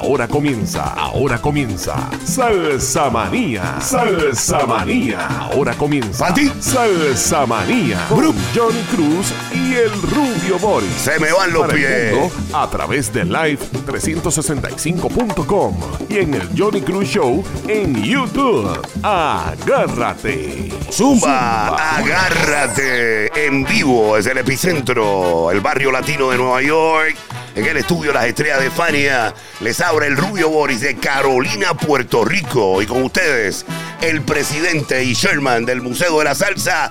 Ahora 0.00 0.28
comienza, 0.28 0.94
ahora 0.94 1.38
comienza. 1.38 2.08
Salsa 2.24 3.10
Manía, 3.10 3.80
Salsa 3.80 4.64
Manía. 4.64 5.26
Ahora 5.40 5.74
comienza. 5.74 6.28
¿Pati? 6.28 6.48
Salsa 6.60 7.44
Manía. 7.46 8.06
Con 8.08 8.32
Johnny 8.54 8.80
Cruz 8.94 9.32
y 9.52 9.74
el 9.74 9.90
Rubio 10.02 10.56
Boris. 10.60 10.88
Se 10.92 11.18
me 11.18 11.32
van 11.32 11.52
los 11.52 11.62
Para 11.62 11.72
el 11.74 11.78
pies. 11.80 12.14
mundo 12.14 12.30
a 12.56 12.70
través 12.70 13.12
de 13.12 13.24
live365.com 13.26 15.76
y 16.08 16.18
en 16.18 16.34
el 16.34 16.48
Johnny 16.56 16.80
Cruz 16.80 17.08
Show 17.08 17.42
en 17.66 18.00
YouTube. 18.00 18.80
Agárrate. 19.02 20.72
Zumba, 20.92 21.74
agárrate 21.96 23.46
en 23.46 23.64
vivo 23.64 24.14
desde 24.14 24.30
el 24.30 24.38
epicentro, 24.38 25.50
el 25.50 25.58
barrio 25.60 25.90
latino 25.90 26.30
de 26.30 26.36
Nueva 26.38 26.62
York. 26.62 27.16
En 27.58 27.66
el 27.66 27.76
estudio 27.76 28.12
Las 28.12 28.26
Estrellas 28.26 28.60
de 28.60 28.70
Fania 28.70 29.34
les 29.58 29.80
abre 29.80 30.06
el 30.06 30.16
Rubio 30.16 30.48
Boris 30.48 30.80
de 30.80 30.94
Carolina, 30.94 31.74
Puerto 31.74 32.24
Rico. 32.24 32.80
Y 32.80 32.86
con 32.86 33.02
ustedes, 33.02 33.66
el 34.00 34.22
presidente 34.22 35.02
y 35.02 35.14
Sherman 35.14 35.64
del 35.64 35.80
Museo 35.80 36.20
de 36.20 36.24
la 36.26 36.36
Salsa, 36.36 36.88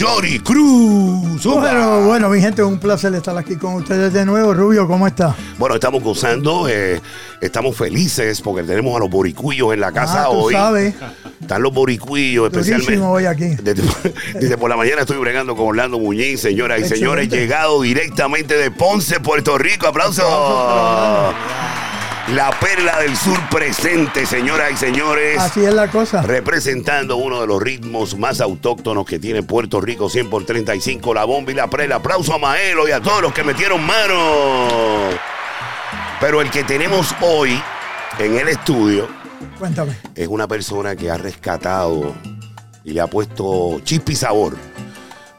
Jory 0.00 0.38
Cruz. 0.38 1.44
Bueno, 1.44 2.00
bueno, 2.06 2.30
mi 2.30 2.40
gente, 2.40 2.62
un 2.62 2.78
placer 2.78 3.14
estar 3.14 3.36
aquí 3.36 3.56
con 3.56 3.74
ustedes 3.74 4.12
de 4.14 4.24
nuevo. 4.24 4.54
Rubio, 4.54 4.86
¿cómo 4.88 5.06
está? 5.06 5.36
Bueno, 5.58 5.74
estamos 5.74 6.02
gozando, 6.02 6.66
eh, 6.70 7.00
estamos 7.42 7.76
felices 7.76 8.40
porque 8.40 8.62
tenemos 8.62 8.96
a 8.96 9.00
los 9.00 9.10
boricuillos 9.10 9.74
en 9.74 9.80
la 9.80 9.92
casa 9.92 10.22
Ah, 10.22 10.28
tú 10.30 10.38
hoy. 10.38 10.54
sabes. 10.54 10.94
Están 11.40 11.62
los 11.62 11.74
boricuillos, 11.74 12.46
especialmente. 12.50 12.98
Hoy 12.98 13.26
aquí. 13.26 13.56
Desde, 13.62 13.82
desde 14.40 14.56
por 14.56 14.70
la 14.70 14.76
mañana 14.76 15.02
estoy 15.02 15.18
bregando 15.18 15.54
con 15.54 15.66
Orlando 15.68 15.98
Muñiz, 15.98 16.40
señoras 16.40 16.78
y 16.78 16.82
Excelente. 16.82 16.96
señores, 17.04 17.28
llegado 17.28 17.82
directamente 17.82 18.56
de 18.56 18.70
Ponce, 18.70 19.20
Puerto 19.20 19.58
Rico. 19.58 19.86
¡Aplausos! 19.86 20.24
La 22.34 22.50
perla 22.60 23.00
del 23.00 23.16
sur 23.16 23.38
presente, 23.50 24.24
señoras 24.24 24.70
y 24.72 24.76
señores. 24.76 25.36
Así 25.38 25.64
es 25.64 25.74
la 25.74 25.90
cosa. 25.90 26.22
Representando 26.22 27.16
uno 27.16 27.40
de 27.40 27.46
los 27.48 27.60
ritmos 27.60 28.16
más 28.16 28.40
autóctonos 28.40 29.04
que 29.04 29.18
tiene 29.18 29.42
Puerto 29.42 29.80
Rico, 29.80 30.08
100 30.08 30.30
por 30.30 30.44
35, 30.44 31.12
la 31.12 31.24
bomba 31.24 31.50
y 31.50 31.54
la 31.54 31.68
prela. 31.68 31.96
Aplauso 31.96 32.34
a 32.34 32.38
Maelo 32.38 32.86
y 32.86 32.92
a 32.92 33.00
todos 33.00 33.20
los 33.22 33.32
que 33.32 33.42
metieron 33.42 33.84
mano. 33.84 35.08
Pero 36.20 36.40
el 36.40 36.50
que 36.50 36.62
tenemos 36.62 37.12
hoy 37.20 37.60
en 38.18 38.38
el 38.38 38.48
estudio 38.48 39.08
Cuéntame. 39.58 39.96
es 40.14 40.28
una 40.28 40.46
persona 40.46 40.94
que 40.94 41.10
ha 41.10 41.16
rescatado 41.16 42.14
y 42.84 42.92
le 42.92 43.00
ha 43.00 43.08
puesto 43.08 43.80
chispa 43.82 44.12
y 44.12 44.16
sabor 44.16 44.56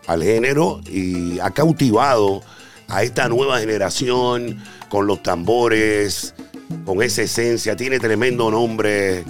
al 0.08 0.24
género 0.24 0.82
y 0.90 1.40
ha 1.40 1.52
cautivado 1.52 2.42
a 2.90 3.04
esta 3.04 3.30
nueva 3.30 3.60
generación 3.60 4.62
con 4.90 5.08
los 5.08 5.24
tambores, 5.24 6.34
con 6.86 7.02
esa 7.02 7.22
esencia. 7.24 7.76
Tiene 7.76 8.00
tremendo 8.00 8.50
nombre 8.52 9.24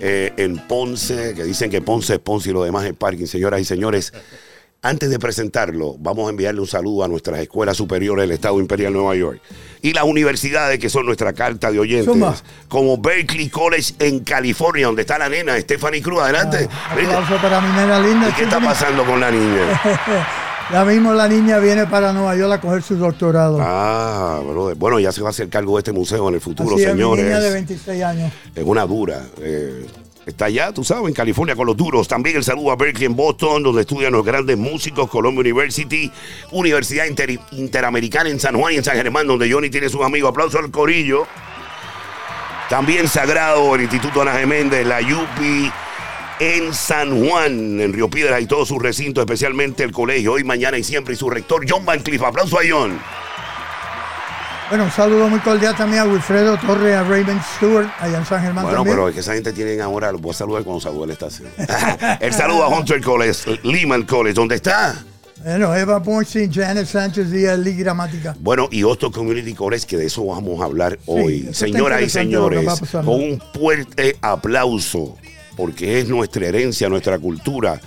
eh, 0.00 0.32
en 0.36 0.58
Ponce, 0.58 1.34
que 1.34 1.44
dicen 1.44 1.70
que 1.70 1.80
Ponce 1.80 2.14
es 2.14 2.20
Ponce 2.20 2.50
y 2.50 2.52
lo 2.52 2.62
demás 2.62 2.84
es 2.84 2.94
parking, 2.94 3.26
señoras 3.26 3.60
y 3.60 3.64
señores. 3.64 4.12
Antes 4.80 5.10
de 5.10 5.18
presentarlo, 5.18 5.96
vamos 5.98 6.28
a 6.28 6.30
enviarle 6.30 6.60
un 6.60 6.68
saludo 6.68 7.02
a 7.02 7.08
nuestras 7.08 7.40
escuelas 7.40 7.76
superiores 7.76 8.22
del 8.22 8.30
Estado 8.30 8.60
Imperial 8.60 8.92
Nueva 8.92 9.16
York 9.16 9.40
y 9.82 9.92
las 9.92 10.04
universidades 10.04 10.78
que 10.78 10.88
son 10.88 11.04
nuestra 11.04 11.32
carta 11.32 11.72
de 11.72 11.80
oyentes, 11.80 12.44
como 12.68 12.96
Berkeley 12.98 13.48
College 13.48 13.94
en 13.98 14.20
California, 14.20 14.86
donde 14.86 15.02
está 15.02 15.18
la 15.18 15.28
nena 15.28 15.58
Stephanie 15.58 16.00
Cruz. 16.00 16.20
Adelante. 16.20 16.68
Ah, 16.70 17.38
para 17.42 17.60
mi 17.60 17.76
nena 17.76 17.98
linda. 17.98 18.28
¿Y 18.28 18.32
qué 18.34 18.44
está 18.44 18.60
pasando 18.60 19.04
con 19.04 19.18
la 19.18 19.32
niña? 19.32 19.80
Ya 20.70 20.84
mismo 20.84 21.14
la 21.14 21.26
niña 21.28 21.58
viene 21.58 21.86
para 21.86 22.12
Nueva 22.12 22.36
York 22.36 22.52
a 22.52 22.60
coger 22.60 22.82
su 22.82 22.96
doctorado. 22.96 23.58
Ah, 23.60 24.40
brother. 24.46 24.76
bueno, 24.76 25.00
ya 25.00 25.12
se 25.12 25.22
va 25.22 25.28
a 25.28 25.30
hacer 25.30 25.48
cargo 25.48 25.76
de 25.76 25.80
este 25.80 25.92
museo 25.92 26.28
en 26.28 26.34
el 26.34 26.40
futuro, 26.42 26.74
Así 26.74 26.84
es, 26.84 26.90
señores. 26.90 27.24
niña 27.24 27.40
de 27.40 27.50
26 27.52 28.02
años. 28.04 28.32
Es 28.54 28.64
una 28.64 28.84
dura. 28.84 29.22
eh, 29.40 29.86
está 30.26 30.44
allá, 30.44 30.70
tú 30.72 30.84
sabes, 30.84 31.08
en 31.08 31.14
California 31.14 31.56
con 31.56 31.66
los 31.66 31.74
duros. 31.74 32.06
También 32.06 32.36
el 32.36 32.44
saludo 32.44 32.70
a 32.70 32.76
Berkeley 32.76 33.06
en 33.06 33.16
Boston, 33.16 33.62
donde 33.62 33.80
estudian 33.80 34.12
los 34.12 34.22
grandes 34.26 34.58
músicos, 34.58 35.08
Columbia 35.08 35.40
University, 35.40 36.12
Universidad 36.52 37.06
Inter- 37.06 37.40
Interamericana 37.52 38.28
en 38.28 38.38
San 38.38 38.54
Juan 38.60 38.74
y 38.74 38.76
en 38.76 38.84
San 38.84 38.94
Germán, 38.96 39.26
donde 39.26 39.50
Johnny 39.50 39.70
tiene 39.70 39.88
sus 39.88 40.02
amigos. 40.02 40.28
Aplauso 40.28 40.58
al 40.58 40.70
corillo. 40.70 41.26
También 42.68 43.08
Sagrado, 43.08 43.74
el 43.74 43.80
Instituto 43.80 44.20
Ana 44.20 44.32
Geméndez, 44.34 44.86
la 44.86 45.00
Yupi 45.00 45.72
en 46.40 46.74
San 46.74 47.26
Juan, 47.26 47.80
en 47.80 47.92
Río 47.92 48.08
Piedras 48.08 48.40
y 48.40 48.46
todos 48.46 48.68
sus 48.68 48.82
recintos, 48.82 49.22
especialmente 49.22 49.82
el 49.84 49.92
colegio, 49.92 50.32
hoy, 50.32 50.44
mañana 50.44 50.78
y 50.78 50.84
siempre, 50.84 51.14
y 51.14 51.16
su 51.16 51.28
rector, 51.30 51.64
John 51.68 51.84
Van 51.84 52.00
Cliff. 52.00 52.22
Aplauso 52.22 52.58
a 52.58 52.62
John. 52.68 52.98
Bueno, 54.68 54.84
un 54.84 54.90
saludo 54.90 55.28
muy 55.28 55.40
cordial 55.40 55.74
también 55.74 56.02
a 56.02 56.04
Wilfredo 56.04 56.58
Torres, 56.58 56.94
a 56.94 57.02
Raven 57.02 57.40
Stewart, 57.56 57.88
allá 58.00 58.18
en 58.18 58.26
San 58.26 58.42
Germán 58.42 58.64
Bueno, 58.64 58.78
también. 58.78 58.96
pero 58.96 59.08
es 59.08 59.14
que 59.14 59.20
esa 59.20 59.32
gente 59.32 59.52
tienen 59.54 59.80
ahora, 59.80 60.12
voy 60.12 60.30
a 60.30 60.34
saludar 60.34 60.62
cuando 60.62 60.80
salude 60.80 61.06
la 61.06 61.12
estación. 61.14 61.48
el 62.20 62.32
saludo 62.34 62.64
a 62.64 62.68
Hunter 62.68 63.00
College, 63.00 63.60
Lehman 63.62 64.02
College, 64.02 64.34
¿dónde 64.34 64.56
está? 64.56 65.02
Bueno, 65.42 65.74
Eva 65.74 66.02
Ponce, 66.02 66.50
Janet 66.52 66.86
Sánchez 66.86 67.32
y 67.32 67.46
Lee 67.62 67.76
Gramática. 67.76 68.36
Bueno, 68.40 68.68
y 68.70 68.82
Austin 68.82 69.10
Community 69.10 69.54
College, 69.54 69.86
que 69.86 69.96
de 69.96 70.06
eso 70.06 70.26
vamos 70.26 70.60
a 70.60 70.64
hablar 70.64 70.98
hoy. 71.06 71.48
Señoras 71.52 72.02
y 72.02 72.10
señores, 72.10 72.68
con 72.90 73.08
un 73.08 73.42
fuerte 73.54 74.16
aplauso, 74.20 75.16
porque 75.58 75.98
es 75.98 76.08
nuestra 76.08 76.46
herencia, 76.46 76.88
nuestra 76.88 77.18
cultura. 77.18 77.80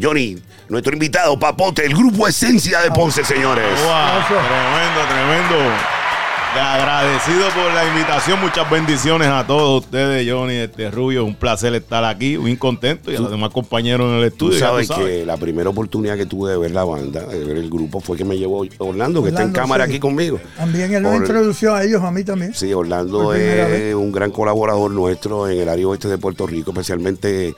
Johnny, 0.00 0.38
nuestro 0.70 0.94
invitado, 0.94 1.38
Papote, 1.38 1.84
el 1.84 1.94
grupo 1.94 2.26
Esencia 2.26 2.80
de 2.80 2.90
Ponce, 2.90 3.22
señores. 3.24 3.78
Wow, 3.82 4.26
tremendo, 4.26 5.06
tremendo. 5.06 5.99
Agradecido 6.52 7.48
por 7.54 7.72
la 7.72 7.86
invitación, 7.86 8.40
muchas 8.40 8.68
bendiciones 8.68 9.28
a 9.28 9.46
todos 9.46 9.84
ustedes, 9.84 10.28
Johnny, 10.28 10.54
este 10.56 10.90
Rubio, 10.90 11.24
un 11.24 11.36
placer 11.36 11.72
estar 11.74 12.04
aquí, 12.04 12.38
muy 12.38 12.56
contento 12.56 13.12
y 13.12 13.16
a 13.16 13.20
los 13.20 13.30
demás 13.30 13.50
compañeros 13.50 14.10
en 14.10 14.16
el 14.18 14.24
estudio. 14.24 14.58
sabes 14.58 14.88
tú 14.88 14.94
sabes. 14.94 15.20
que 15.20 15.26
la 15.26 15.36
primera 15.36 15.70
oportunidad 15.70 16.16
que 16.16 16.26
tuve 16.26 16.50
de 16.50 16.58
ver 16.58 16.72
la 16.72 16.82
banda, 16.82 17.24
de 17.24 17.44
ver 17.44 17.56
el 17.56 17.70
grupo, 17.70 18.00
fue 18.00 18.16
que 18.16 18.24
me 18.24 18.36
llevó 18.36 18.64
Orlando, 18.78 19.22
que 19.22 19.28
está 19.28 19.42
en 19.42 19.52
cámara 19.52 19.84
sí. 19.86 19.92
aquí 19.92 20.00
conmigo. 20.00 20.40
También 20.56 20.92
él 20.92 21.02
nos 21.04 21.12
Or- 21.14 21.18
introdució 21.22 21.72
a 21.74 21.84
ellos, 21.84 22.02
a 22.02 22.10
mí 22.10 22.24
también. 22.24 22.52
Sí, 22.52 22.72
Orlando 22.74 23.32
es 23.32 23.70
vez. 23.70 23.94
un 23.94 24.10
gran 24.10 24.32
colaborador 24.32 24.90
nuestro 24.90 25.48
en 25.48 25.60
el 25.60 25.68
área 25.68 25.86
oeste 25.86 26.08
de 26.08 26.18
Puerto 26.18 26.48
Rico, 26.48 26.72
especialmente 26.72 27.54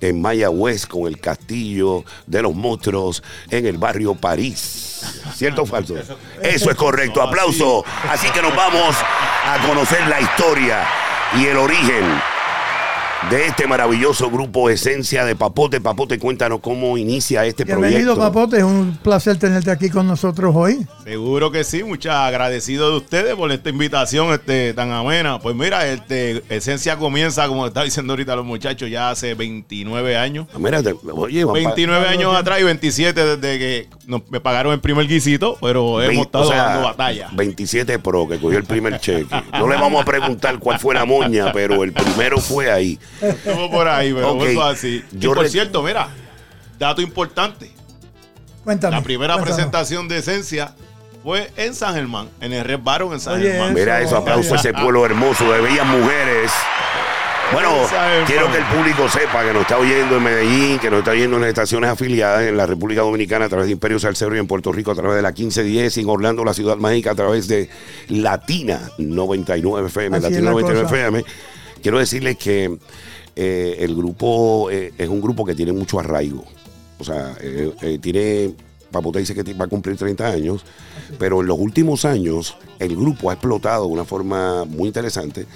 en 0.00 0.20
Mayagüez 0.20 0.86
con 0.86 1.06
el 1.06 1.20
Castillo 1.20 2.04
de 2.26 2.42
los 2.42 2.54
Monstruos 2.54 3.22
en 3.50 3.66
el 3.66 3.78
barrio 3.78 4.14
París. 4.14 5.22
¿Cierto 5.34 5.62
o 5.62 5.66
falso? 5.66 5.94
Eso 6.42 6.70
es 6.70 6.76
correcto. 6.76 7.22
Aplauso. 7.22 7.84
Así 8.08 8.28
que 8.30 8.42
nos 8.42 8.54
vamos 8.54 8.96
a 9.44 9.66
conocer 9.66 10.06
la 10.08 10.20
historia 10.20 10.86
y 11.38 11.46
el 11.46 11.56
origen 11.56 12.04
de 13.30 13.46
este 13.46 13.66
maravilloso 13.66 14.30
grupo 14.30 14.70
Esencia 14.70 15.24
de 15.24 15.34
Papote. 15.34 15.80
Papote, 15.80 16.18
cuéntanos 16.18 16.60
cómo 16.60 16.96
inicia 16.96 17.44
este 17.44 17.64
Bienvenido, 17.64 18.14
proyecto. 18.14 18.20
Papote. 18.20 18.58
Es 18.58 18.62
un 18.62 18.96
placer 19.02 19.36
tenerte 19.36 19.70
aquí 19.70 19.90
con 19.90 20.06
nosotros 20.06 20.54
hoy. 20.54 20.86
Seguro 21.02 21.50
que 21.50 21.64
sí, 21.64 21.82
muchas 21.82 22.14
agradecido 22.14 22.90
de 22.90 22.96
ustedes 22.98 23.34
por 23.34 23.50
esta 23.50 23.68
invitación 23.70 24.32
este, 24.32 24.74
tan 24.74 24.92
amena. 24.92 25.40
Pues 25.40 25.56
mira, 25.56 25.88
este, 25.88 26.44
Esencia 26.48 26.98
comienza, 26.98 27.48
como 27.48 27.66
está 27.66 27.82
diciendo 27.82 28.12
ahorita 28.12 28.36
los 28.36 28.44
muchachos, 28.44 28.88
ya 28.90 29.10
hace 29.10 29.34
29 29.34 30.16
años. 30.16 30.46
Mira, 30.56 30.80
te- 30.82 30.94
oye, 31.10 31.44
van 31.44 31.54
pa- 31.54 31.60
29 31.60 32.06
años 32.08 32.32
atrás 32.36 32.60
y 32.60 32.64
27 32.64 33.36
desde 33.36 33.58
que 33.58 33.88
nos- 34.06 34.22
me 34.30 34.40
pagaron 34.40 34.72
el 34.72 34.80
primer 34.80 35.08
guisito, 35.08 35.56
pero 35.60 36.00
hemos 36.00 36.26
estado 36.26 36.44
o 36.44 36.48
sea, 36.48 36.64
dando 36.64 36.82
batalla. 36.86 37.28
27 37.32 37.98
Pro, 37.98 38.28
que 38.28 38.38
cogió 38.38 38.58
el 38.58 38.64
primer 38.64 39.00
cheque. 39.00 39.26
No 39.52 39.66
le 39.68 39.74
vamos 39.76 40.02
a 40.02 40.04
preguntar 40.04 40.58
cuál 40.60 40.78
fue 40.78 40.94
la 40.94 41.04
moña, 41.04 41.50
pero 41.52 41.82
el 41.82 41.92
primero 41.92 42.38
fue 42.38 42.70
ahí. 42.70 42.98
Estuvo 43.20 43.70
por 43.70 43.88
ahí, 43.88 44.12
pero 44.12 44.32
Ok. 44.32 44.42
eso 44.44 44.62
así. 44.64 45.04
Yo 45.12 45.32
y 45.32 45.34
por 45.34 45.48
cierto, 45.48 45.82
mira, 45.82 46.08
dato 46.78 47.00
importante. 47.02 47.70
Cuéntame. 48.64 48.96
La 48.96 49.02
primera 49.02 49.40
presentación 49.40 50.08
de 50.08 50.18
Esencia 50.18 50.74
fue 51.22 51.50
en 51.56 51.74
San 51.74 51.94
Germán, 51.94 52.28
en 52.40 52.52
el 52.52 52.64
Red 52.64 52.80
Baron 52.82 53.12
en 53.12 53.20
San 53.20 53.34
Oye, 53.34 53.52
Germán. 53.52 53.74
Mira 53.74 54.00
eso, 54.00 54.16
aplauso 54.16 54.54
a 54.54 54.56
ese 54.58 54.72
pueblo 54.74 55.04
hermoso 55.06 55.50
de 55.52 55.60
bellas 55.60 55.86
mujeres. 55.86 56.50
Bueno, 57.52 57.70
quiero 58.26 58.50
que 58.50 58.58
el 58.58 58.64
público 58.64 59.08
sepa 59.08 59.44
que 59.44 59.52
nos 59.52 59.62
está 59.62 59.78
oyendo 59.78 60.16
en 60.16 60.22
Medellín, 60.24 60.78
que 60.80 60.90
nos 60.90 60.98
está 60.98 61.12
oyendo 61.12 61.36
en 61.36 61.42
las 61.42 61.48
estaciones 61.50 61.88
afiliadas 61.88 62.42
en 62.42 62.56
la 62.56 62.66
República 62.66 63.02
Dominicana 63.02 63.44
a 63.44 63.48
través 63.48 63.66
de 63.68 63.72
Imperio 63.72 64.00
Salcero 64.00 64.34
y 64.34 64.40
en 64.40 64.48
Puerto 64.48 64.72
Rico 64.72 64.90
a 64.90 64.96
través 64.96 65.14
de 65.14 65.22
la 65.22 65.28
1510 65.30 65.96
y 65.96 66.00
en 66.00 66.08
Orlando, 66.08 66.44
la 66.44 66.54
ciudad 66.54 66.76
mágica, 66.76 67.12
a 67.12 67.14
través 67.14 67.46
de 67.46 67.70
Latina 68.08 68.90
99 68.98 69.86
FM, 69.86 70.16
Así 70.16 70.22
Latina 70.24 70.42
la 70.46 70.50
99 70.50 70.82
cosa. 70.88 70.96
FM. 70.96 71.24
Quiero 71.86 72.00
decirles 72.00 72.36
que 72.36 72.78
eh, 73.36 73.76
el 73.78 73.94
grupo 73.94 74.68
eh, 74.72 74.92
es 74.98 75.08
un 75.08 75.20
grupo 75.20 75.44
que 75.44 75.54
tiene 75.54 75.70
mucho 75.70 76.00
arraigo. 76.00 76.44
O 76.98 77.04
sea, 77.04 77.36
eh, 77.40 77.72
eh, 77.80 77.98
tiene 78.02 78.54
Papote 78.90 79.20
dice 79.20 79.36
que 79.36 79.54
va 79.54 79.66
a 79.66 79.68
cumplir 79.68 79.96
30 79.96 80.26
años, 80.26 80.64
pero 81.16 81.42
en 81.42 81.46
los 81.46 81.56
últimos 81.56 82.04
años 82.04 82.56
el 82.80 82.96
grupo 82.96 83.30
ha 83.30 83.34
explotado 83.34 83.86
de 83.86 83.92
una 83.92 84.04
forma 84.04 84.64
muy 84.64 84.88
interesante. 84.88 85.46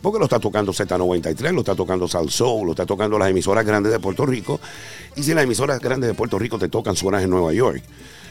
Porque 0.00 0.20
lo 0.20 0.26
está 0.26 0.38
tocando 0.38 0.72
Z93, 0.72 1.52
lo 1.54 1.62
está 1.62 1.74
tocando 1.74 2.06
Salsoul, 2.06 2.66
lo 2.66 2.70
está 2.70 2.86
tocando 2.86 3.18
las 3.18 3.28
emisoras 3.28 3.66
grandes 3.66 3.90
de 3.90 3.98
Puerto 3.98 4.24
Rico. 4.24 4.60
Y 5.16 5.24
si 5.24 5.34
las 5.34 5.42
emisoras 5.42 5.80
grandes 5.80 6.06
de 6.06 6.14
Puerto 6.14 6.38
Rico 6.38 6.56
te 6.56 6.68
tocan, 6.68 6.94
suenas 6.94 7.24
en 7.24 7.30
Nueva 7.30 7.52
York 7.52 7.82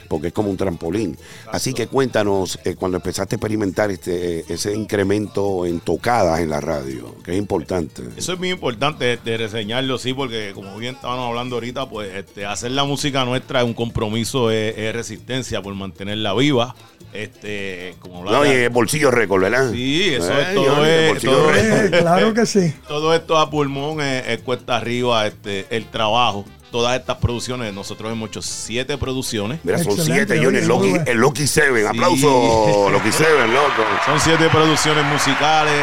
porque 0.09 0.27
es 0.27 0.33
como 0.33 0.50
un 0.50 0.57
trampolín. 0.57 1.17
Así 1.47 1.73
que 1.73 1.88
cuéntanos, 1.88 2.59
eh, 2.65 2.75
cuando 2.75 2.97
empezaste 2.97 3.35
a 3.35 3.38
experimentar 3.38 3.91
este, 3.91 4.44
ese 4.51 4.75
incremento 4.75 5.65
en 5.65 5.79
tocadas 5.79 6.41
en 6.41 6.50
la 6.50 6.59
radio, 6.59 7.15
que 7.23 7.31
es 7.31 7.38
importante. 7.38 8.03
Eso 8.17 8.33
es 8.33 8.39
muy 8.39 8.50
importante 8.50 9.17
de 9.23 9.38
reseñarlo, 9.38 9.97
sí, 9.97 10.13
porque 10.13 10.51
como 10.53 10.75
bien 10.77 10.95
estábamos 10.95 11.27
hablando 11.27 11.56
ahorita, 11.56 11.88
pues 11.88 12.13
este, 12.15 12.45
hacer 12.45 12.71
la 12.71 12.83
música 12.83 13.23
nuestra 13.23 13.61
es 13.61 13.65
un 13.65 13.73
compromiso, 13.73 14.51
es, 14.51 14.94
resistencia 14.94 15.61
por 15.61 15.75
mantenerla 15.75 16.33
viva. 16.33 16.75
Este, 17.13 17.95
como 18.00 18.23
no, 18.23 18.45
y 18.45 18.50
el 18.50 18.69
bolsillo 18.69 19.09
récord, 19.09 19.41
¿verdad? 19.41 19.71
Sí, 19.71 20.09
eso 20.13 20.31
es 20.38 20.53
todo. 20.53 20.85
Es, 20.85 21.21
todo 21.21 21.50
claro 21.89 22.33
que 22.33 22.45
sí. 22.45 22.73
Todo 22.88 23.15
esto 23.15 23.38
a 23.38 23.50
pulmón 23.50 24.01
es, 24.01 24.39
cuesta 24.41 24.77
arriba 24.77 25.25
este, 25.25 25.65
el 25.69 25.85
trabajo 25.85 26.45
todas 26.71 27.00
estas 27.00 27.18
producciones. 27.18 27.74
Nosotros 27.74 28.12
hemos 28.12 28.30
hecho 28.30 28.42
siete 28.42 28.98
producciones. 28.98 29.60
Mira, 29.63 29.77
son 29.83 29.98
siete, 29.98 30.39
Johnny. 30.44 30.60
El 31.06 31.18
Loki, 31.18 31.48
Seven. 31.48 31.88
Aplauso, 31.88 32.89
Loki 32.92 33.12
Seven, 33.12 33.54
loco. 33.54 33.83
Son 34.06 34.19
siete 34.19 34.50
producciones 34.50 35.04
musicales. 35.06 35.74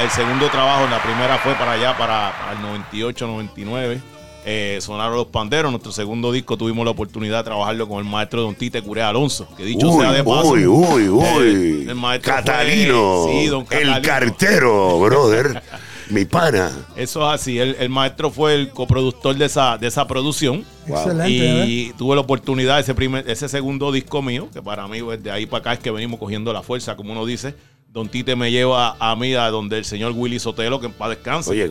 el 0.00 0.10
segundo 0.10 0.48
trabajo, 0.48 0.86
la 0.88 1.02
primera 1.02 1.38
fue 1.38 1.54
para 1.54 1.72
allá, 1.72 1.96
para, 1.96 2.52
el 2.52 2.62
98, 2.62 3.26
99. 3.26 4.00
Eh, 4.46 4.78
sonaron 4.82 5.16
los 5.16 5.26
panderos. 5.28 5.70
Nuestro 5.70 5.92
segundo 5.92 6.30
disco 6.30 6.56
tuvimos 6.56 6.84
la 6.84 6.90
oportunidad 6.90 7.38
de 7.38 7.44
trabajarlo 7.44 7.88
con 7.88 8.04
el 8.04 8.10
maestro 8.10 8.42
Don 8.42 8.54
Tite 8.54 8.82
Curé 8.82 9.02
Alonso. 9.02 9.48
Que 9.56 9.64
dicho 9.64 9.90
sea 9.98 10.12
de 10.12 10.22
paso. 10.22 10.50
Uy, 10.50 10.66
uy, 10.66 11.08
uy. 11.08 11.86
El, 11.88 11.94
maestro 11.94 12.34
Catalino. 12.34 13.26
sí, 13.28 13.46
don 13.46 13.64
Catalino. 13.64 13.96
El 13.96 14.02
cartero, 14.02 15.00
brother. 15.00 15.62
mi 16.10 16.24
pana. 16.24 16.70
Eso 16.96 17.20
es 17.26 17.40
así. 17.40 17.58
El, 17.58 17.88
maestro 17.88 18.30
fue 18.30 18.54
el 18.54 18.70
coproductor 18.70 19.36
de 19.36 19.46
esa, 19.46 19.78
de 19.78 19.86
esa 19.86 20.06
producción. 20.06 20.64
Excelente. 20.86 21.66
Y 21.66 21.92
tuve 21.98 22.14
la 22.14 22.22
oportunidad, 22.22 22.80
ese, 22.80 22.94
primer, 22.94 23.28
ese 23.28 23.48
segundo 23.48 23.92
disco 23.92 24.22
mío, 24.22 24.48
que 24.52 24.62
para 24.62 24.86
mí, 24.88 25.00
de 25.18 25.30
ahí 25.30 25.46
para 25.46 25.60
acá 25.60 25.72
es 25.74 25.78
que 25.78 25.90
venimos 25.90 26.18
cogiendo 26.18 26.52
la 26.52 26.62
fuerza, 26.62 26.96
como 26.96 27.12
uno 27.12 27.26
dice 27.26 27.54
Don 27.94 28.08
Tite 28.08 28.34
me 28.34 28.50
lleva 28.50 28.96
a 28.98 29.14
mí 29.14 29.34
a 29.34 29.48
donde 29.50 29.78
el 29.78 29.84
señor 29.84 30.14
Willy 30.16 30.40
Sotelo, 30.40 30.80
que 30.80 30.86
en 30.86 30.92
paz 30.92 31.10
descanse. 31.10 31.50
Oye, 31.50 31.70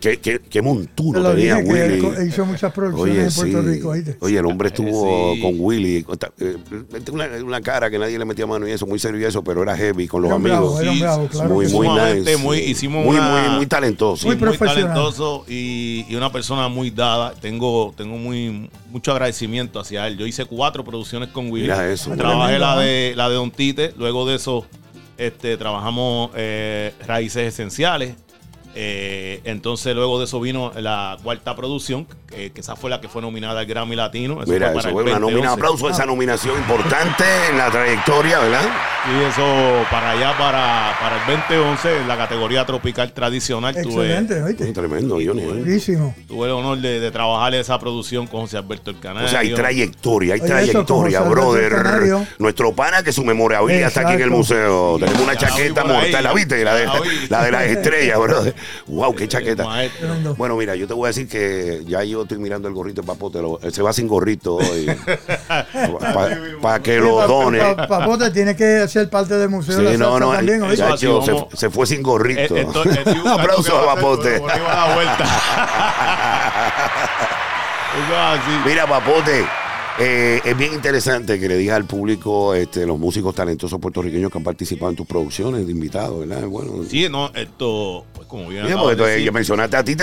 qué, 0.00 0.16
qué, 0.16 0.40
qué, 0.40 0.62
montuno 0.62 1.22
tenía 1.22 1.58
Willy. 1.58 2.02
hizo 2.26 2.46
muchas 2.46 2.72
producciones 2.72 3.36
en 3.36 3.52
Puerto 3.52 3.68
Rico. 3.68 3.92
Oye, 4.20 4.38
el 4.38 4.46
hombre 4.46 4.68
estuvo 4.68 5.38
con 5.42 5.56
Willy. 5.58 6.06
Eh, 6.38 6.56
una, 7.12 7.26
una, 7.44 7.60
cara 7.60 7.90
que 7.90 7.98
nadie 7.98 8.18
le 8.18 8.24
metía 8.24 8.46
mano 8.46 8.66
y 8.66 8.70
eso, 8.70 8.86
muy 8.86 8.98
serio 8.98 9.20
y 9.20 9.24
eso, 9.24 9.44
pero 9.44 9.62
era 9.62 9.76
heavy 9.76 10.08
con 10.08 10.22
los 10.22 10.32
amigos. 10.32 10.80
Bravo, 10.80 11.28
claro 11.28 11.54
muy, 11.54 11.66
muy 11.66 11.88
nice. 11.88 12.38
Muy, 12.38 12.58
hicimos 12.60 13.04
muy, 13.04 13.18
muy, 13.18 13.56
muy 13.56 13.66
talentoso. 13.66 14.26
Muy, 14.26 14.36
muy 14.36 14.56
talentoso 14.56 15.44
y, 15.46 16.06
y, 16.08 16.16
una 16.16 16.32
persona 16.32 16.68
muy 16.68 16.90
dada. 16.90 17.34
Tengo, 17.34 17.92
tengo 17.94 18.16
muy, 18.16 18.70
mucho 18.88 19.12
agradecimiento 19.12 19.78
hacia 19.78 20.06
él. 20.06 20.16
Yo 20.16 20.26
hice 20.26 20.46
cuatro 20.46 20.84
producciones 20.84 21.28
con 21.28 21.50
Willy. 21.50 21.64
Mira 21.64 21.86
eso. 21.92 22.12
Trabajé 22.12 22.58
la 22.58 22.78
de, 22.78 23.12
la 23.14 23.28
de 23.28 23.34
Don 23.34 23.50
Tite. 23.50 23.92
Luego 23.98 24.26
de 24.26 24.36
eso 24.36 24.64
este, 25.18 25.56
trabajamos 25.56 26.30
eh, 26.34 26.92
raíces 27.06 27.48
esenciales. 27.54 28.14
Eh, 28.76 29.40
entonces 29.44 29.94
luego 29.94 30.18
de 30.18 30.24
eso 30.24 30.40
vino 30.40 30.72
la 30.76 31.16
cuarta 31.22 31.54
producción, 31.54 32.06
que, 32.28 32.52
esa 32.54 32.76
fue 32.76 32.90
la 32.90 33.00
que 33.00 33.08
fue 33.08 33.22
nominada 33.22 33.60
al 33.60 33.66
Grammy 33.66 33.94
Latino. 33.94 34.40
Mira, 34.46 34.72
eso 34.72 34.90
fue 34.90 35.02
una 35.04 35.18
nominación, 35.18 35.52
aplauso 35.52 35.88
a 35.88 35.90
esa 35.92 36.06
nominación 36.06 36.58
importante 36.58 37.24
en 37.50 37.58
la 37.58 37.70
trayectoria, 37.70 38.40
¿verdad? 38.40 38.68
Y 39.06 39.22
eso 39.24 39.84
para 39.90 40.12
allá, 40.12 40.36
para, 40.38 40.96
para 40.98 41.16
el 41.20 41.38
2011, 41.48 41.96
en 41.98 42.08
la 42.08 42.16
categoría 42.16 42.64
tropical 42.64 43.12
tradicional. 43.12 43.76
Excelente, 43.76 44.40
tuve, 44.40 44.72
Tremendo, 44.72 45.18
Johnny. 45.24 45.42
¿eh? 45.42 45.46
Buenísimo. 45.46 46.14
Tuve 46.26 46.46
el 46.46 46.52
honor 46.52 46.78
de, 46.78 47.10
trabajar 47.10 47.54
en 47.54 47.60
esa 47.60 47.78
producción 47.78 48.26
con 48.26 48.42
José 48.42 48.56
Alberto 48.56 48.90
El 48.90 48.98
Canario. 48.98 49.26
O 49.26 49.30
sea, 49.30 49.40
hay 49.40 49.54
trayectoria, 49.54 50.34
hay 50.34 50.40
trayectoria, 50.40 51.20
brother. 51.20 52.26
Nuestro 52.38 52.72
pana 52.74 53.02
que 53.02 53.12
su 53.12 53.24
memorabilia 53.24 53.88
está 53.88 54.00
aquí 54.00 54.14
en 54.14 54.22
el 54.22 54.30
museo. 54.30 54.96
Tenemos 54.98 55.20
una 55.20 55.36
chaqueta 55.36 55.84
mortal, 55.84 56.24
¿la 56.24 56.32
viste? 56.32 56.64
La 56.64 56.74
de, 56.74 56.86
la 57.28 57.44
de 57.44 57.50
las 57.50 57.64
estrellas, 57.64 58.18
brother. 58.18 58.54
Wow, 58.86 59.14
qué 59.14 59.28
chaqueta. 59.28 59.66
Bueno, 60.36 60.56
mira, 60.56 60.74
yo 60.76 60.86
te 60.86 60.94
voy 60.94 61.06
a 61.06 61.08
decir 61.08 61.28
que 61.28 61.82
ya 61.86 62.02
yo 62.04 62.22
estoy 62.22 62.38
mirando 62.38 62.68
el 62.68 62.74
gorrito 62.74 63.02
de 63.02 63.06
Papote. 63.06 63.40
se 63.70 63.82
va 63.82 63.92
sin 63.92 64.08
gorrito 64.08 64.56
hoy. 64.56 64.86
Para 66.62 66.82
que 66.82 66.98
lo 66.98 67.26
done. 67.26 67.60
Papote 67.88 68.30
tiene 68.30 68.56
que 68.56 68.86
ser 68.88 69.08
parte 69.08 69.36
del 69.36 69.48
museo 69.48 69.78
de 69.78 69.84
la 69.84 69.96
no, 69.96 70.18
no, 70.18 70.32
también. 70.32 70.62
se, 71.54 71.70
fue 71.70 71.86
sin 71.86 72.02
gorrito. 72.02 72.56
Eh, 72.56 72.64
Aplausos 73.26 73.74
a 73.74 73.94
Papote. 73.94 74.40
Mira, 78.66 78.86
Papote. 78.86 79.44
Eh, 79.96 80.40
es 80.44 80.56
bien 80.56 80.72
interesante 80.72 81.38
que 81.38 81.46
le 81.46 81.56
digas 81.56 81.76
al 81.76 81.84
público 81.84 82.52
este, 82.52 82.84
los 82.84 82.98
músicos 82.98 83.32
talentosos 83.32 83.78
puertorriqueños 83.78 84.32
que 84.32 84.38
han 84.38 84.44
participado 84.44 84.90
en 84.90 84.96
tus 84.96 85.06
producciones 85.06 85.66
de 85.66 85.72
invitados, 85.72 86.26
¿verdad? 86.26 86.48
Bueno, 86.48 86.82
sí, 86.88 87.06
no, 87.08 87.30
esto, 87.32 88.04
como 88.34 88.48
bien. 88.48 88.66
yo 88.66 89.32
mencionaste 89.32 89.76
a 89.76 89.84
ti, 89.84 89.94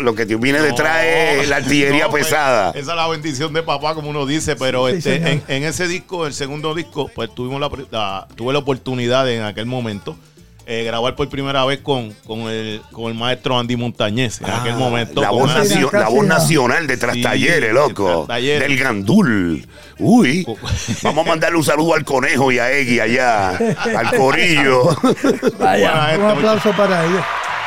lo 0.00 0.14
que 0.14 0.26
te 0.26 0.34
viene 0.34 0.60
detrás 0.60 1.04
es 1.04 1.48
la 1.48 1.56
artillería 1.56 2.08
pues, 2.08 2.24
pesada. 2.24 2.70
esa 2.70 2.90
es 2.90 2.96
la 2.96 3.06
bendición 3.06 3.52
de 3.52 3.62
papá, 3.62 3.94
como 3.94 4.10
uno 4.10 4.26
dice, 4.26 4.56
pero 4.56 4.88
este, 4.88 5.42
en, 5.46 5.62
ese 5.62 5.86
disco, 5.86 6.26
el 6.26 6.34
segundo 6.34 6.74
disco, 6.74 7.08
pues 7.14 7.32
tuvimos 7.32 7.60
la, 7.60 8.26
tuve 8.34 8.52
la 8.52 8.58
oportunidad 8.58 9.30
en 9.30 9.42
aquel 9.42 9.66
momento 9.66 10.16
eh, 10.68 10.82
grabar 10.82 11.14
por 11.14 11.28
primera 11.28 11.64
vez 11.64 11.78
con, 11.78 12.12
con, 12.26 12.40
el, 12.50 12.82
con 12.90 13.04
el 13.04 13.14
maestro 13.14 13.56
Andy 13.56 13.76
Montañez 13.76 14.40
en 14.40 14.50
aquel 14.50 14.72
ah, 14.72 14.78
momento. 14.78 15.20
La 15.20 15.30
voz, 15.30 15.48
la 15.92 16.08
voz 16.08 16.26
nacional 16.26 16.88
de 16.88 16.96
Trastalleres, 16.96 17.72
loco. 17.72 18.26
Del 18.26 18.76
Gandul. 18.76 19.64
Uy, 20.00 20.44
vamos 21.04 21.24
a 21.24 21.28
mandarle 21.28 21.58
un 21.58 21.64
saludo 21.64 21.94
al 21.94 22.04
conejo 22.04 22.50
y 22.50 22.58
a 22.58 22.72
Eggy 22.72 22.98
allá, 22.98 23.50
al 23.50 24.16
corillo. 24.16 24.88
Vaya, 25.60 26.16
un 26.18 26.24
aplauso 26.24 26.72
para 26.72 27.06
ellos. 27.06 27.22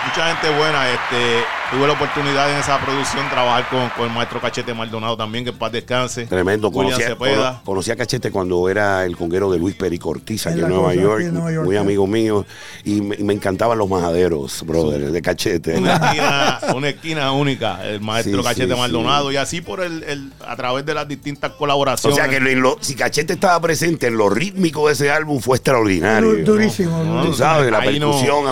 Mucha 0.05 0.27
gente 0.27 0.49
buena, 0.51 0.89
este 0.89 1.45
Tuve 1.71 1.85
la 1.85 1.93
oportunidad 1.93 2.51
en 2.51 2.57
esa 2.57 2.79
producción 2.79 3.29
trabajar 3.29 3.69
con, 3.69 4.07
el 4.07 4.11
maestro 4.11 4.41
Cachete 4.41 4.73
Maldonado 4.73 5.15
también, 5.15 5.45
que 5.45 5.53
paz 5.53 5.71
descanse. 5.71 6.25
Tremendo. 6.25 6.71
Conocí 6.71 7.91
a 7.91 7.95
Cachete 7.95 8.31
cuando 8.31 8.67
era 8.67 9.05
el 9.05 9.15
conguero 9.15 9.51
de 9.51 9.59
Luis 9.59 9.75
Pericortiz 9.75 10.47
aquí 10.47 10.61
en, 10.61 10.67
Nueva, 10.67 10.95
York, 10.95 11.31
Muy 11.63 11.77
amigo 11.77 12.07
mío. 12.07 12.43
Y 12.83 13.01
me, 13.01 13.33
encantaban 13.33 13.77
los 13.77 13.87
majaderos, 13.87 14.65
brother, 14.65 15.11
de 15.11 15.21
Cachete. 15.21 15.77
Una 16.73 16.89
esquina, 16.89 17.33
única, 17.33 17.85
el 17.85 18.01
maestro 18.01 18.43
Cachete 18.43 18.75
Maldonado. 18.75 19.31
Y 19.31 19.37
así 19.37 19.61
por 19.61 19.81
el, 19.81 20.31
a 20.47 20.55
través 20.55 20.83
de 20.87 20.95
las 20.95 21.07
distintas 21.07 21.51
colaboraciones. 21.51 22.17
O 22.17 22.21
sea 22.21 22.27
que 22.27 22.39
si 22.81 22.95
Cachete 22.95 23.33
estaba 23.33 23.61
presente 23.61 24.07
en 24.07 24.17
lo 24.17 24.29
rítmico 24.31 24.87
de 24.87 24.93
ese 24.93 25.11
álbum 25.11 25.39
fue 25.39 25.57
extraordinario. 25.57 26.43
durísimo. 26.43 27.21
Tú 27.23 27.33
sabes, 27.33 27.71
la 27.71 27.81
percusión. 27.81 28.45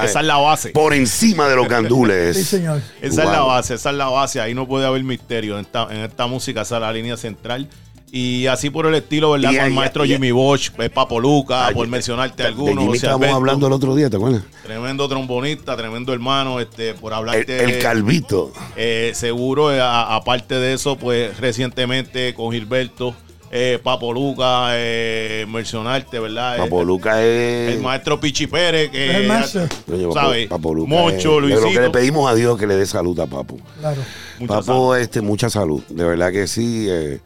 esa 0.00 0.20
es 0.20 0.26
la 0.26 0.36
base. 0.36 0.70
Por 0.70 0.94
encima 0.94 1.48
de 1.48 1.56
los 1.56 1.68
gandules. 1.68 2.59
Esa 3.00 3.24
es 3.24 3.30
la 3.30 3.40
base, 3.40 3.74
esa 3.74 3.90
es 3.90 3.96
la 3.96 4.08
base. 4.08 4.40
Ahí 4.40 4.54
no 4.54 4.66
puede 4.66 4.86
haber 4.86 5.02
misterio. 5.04 5.54
En 5.54 5.64
esta, 5.64 5.88
en 5.90 5.98
esta 5.98 6.26
música, 6.26 6.62
esa 6.62 6.76
es 6.76 6.80
la 6.80 6.92
línea 6.92 7.16
central. 7.16 7.68
Y 8.12 8.46
así 8.48 8.70
por 8.70 8.86
el 8.86 8.94
estilo, 8.94 9.30
¿verdad? 9.32 9.50
con 9.50 9.66
el 9.66 9.72
maestro 9.72 10.04
Jimmy 10.04 10.32
Bosch, 10.32 10.70
Papo 10.92 11.20
Luca, 11.20 11.70
por 11.72 11.86
mencionarte 11.86 12.42
algunos. 12.42 12.90
De 12.90 12.96
estábamos 12.96 13.28
hablando 13.28 13.68
el 13.68 13.72
otro 13.72 13.94
día, 13.94 14.10
¿te 14.10 14.16
acuerdas? 14.16 14.42
Tremendo 14.64 15.08
trombonista, 15.08 15.76
tremendo 15.76 16.12
hermano, 16.12 16.58
este, 16.58 16.94
por 16.94 17.14
hablarte. 17.14 17.62
El, 17.62 17.78
calvito. 17.78 18.52
Eh, 18.76 19.12
seguro, 19.14 19.72
eh, 19.72 19.80
aparte 19.80 20.56
de 20.56 20.72
eso, 20.72 20.96
pues 20.96 21.38
recientemente 21.38 22.34
con 22.34 22.50
Gilberto. 22.50 23.14
Eh, 23.52 23.80
Papo 23.82 24.12
Luca, 24.12 24.68
eh, 24.74 25.44
mencionarte, 25.48 26.20
¿verdad? 26.20 26.56
Papo 26.56 26.84
Luca 26.84 27.20
es. 27.24 27.74
El 27.74 27.82
maestro 27.82 28.20
Pichi 28.20 28.46
Pérez, 28.46 28.90
que. 28.90 29.10
Es 29.10 29.16
el 29.16 29.26
maestro. 29.26 29.66
¿sabes? 30.14 30.46
Papo 30.46 30.72
Luca. 30.72 30.88
Mocho, 30.88 31.40
Luisito. 31.40 31.66
Lo 31.66 31.72
que 31.72 31.80
le 31.80 31.90
pedimos 31.90 32.30
a 32.30 32.34
Dios 32.36 32.56
que 32.56 32.68
le 32.68 32.76
dé 32.76 32.86
salud 32.86 33.18
a 33.18 33.26
Papo. 33.26 33.56
Claro. 33.80 34.00
Mucha 34.38 34.54
Papo, 34.54 34.62
salud. 34.62 34.96
este, 34.98 35.20
mucha 35.20 35.50
salud. 35.50 35.82
De 35.88 36.04
verdad 36.04 36.30
que 36.30 36.46
sí. 36.46 36.86
Eh, 36.88 37.18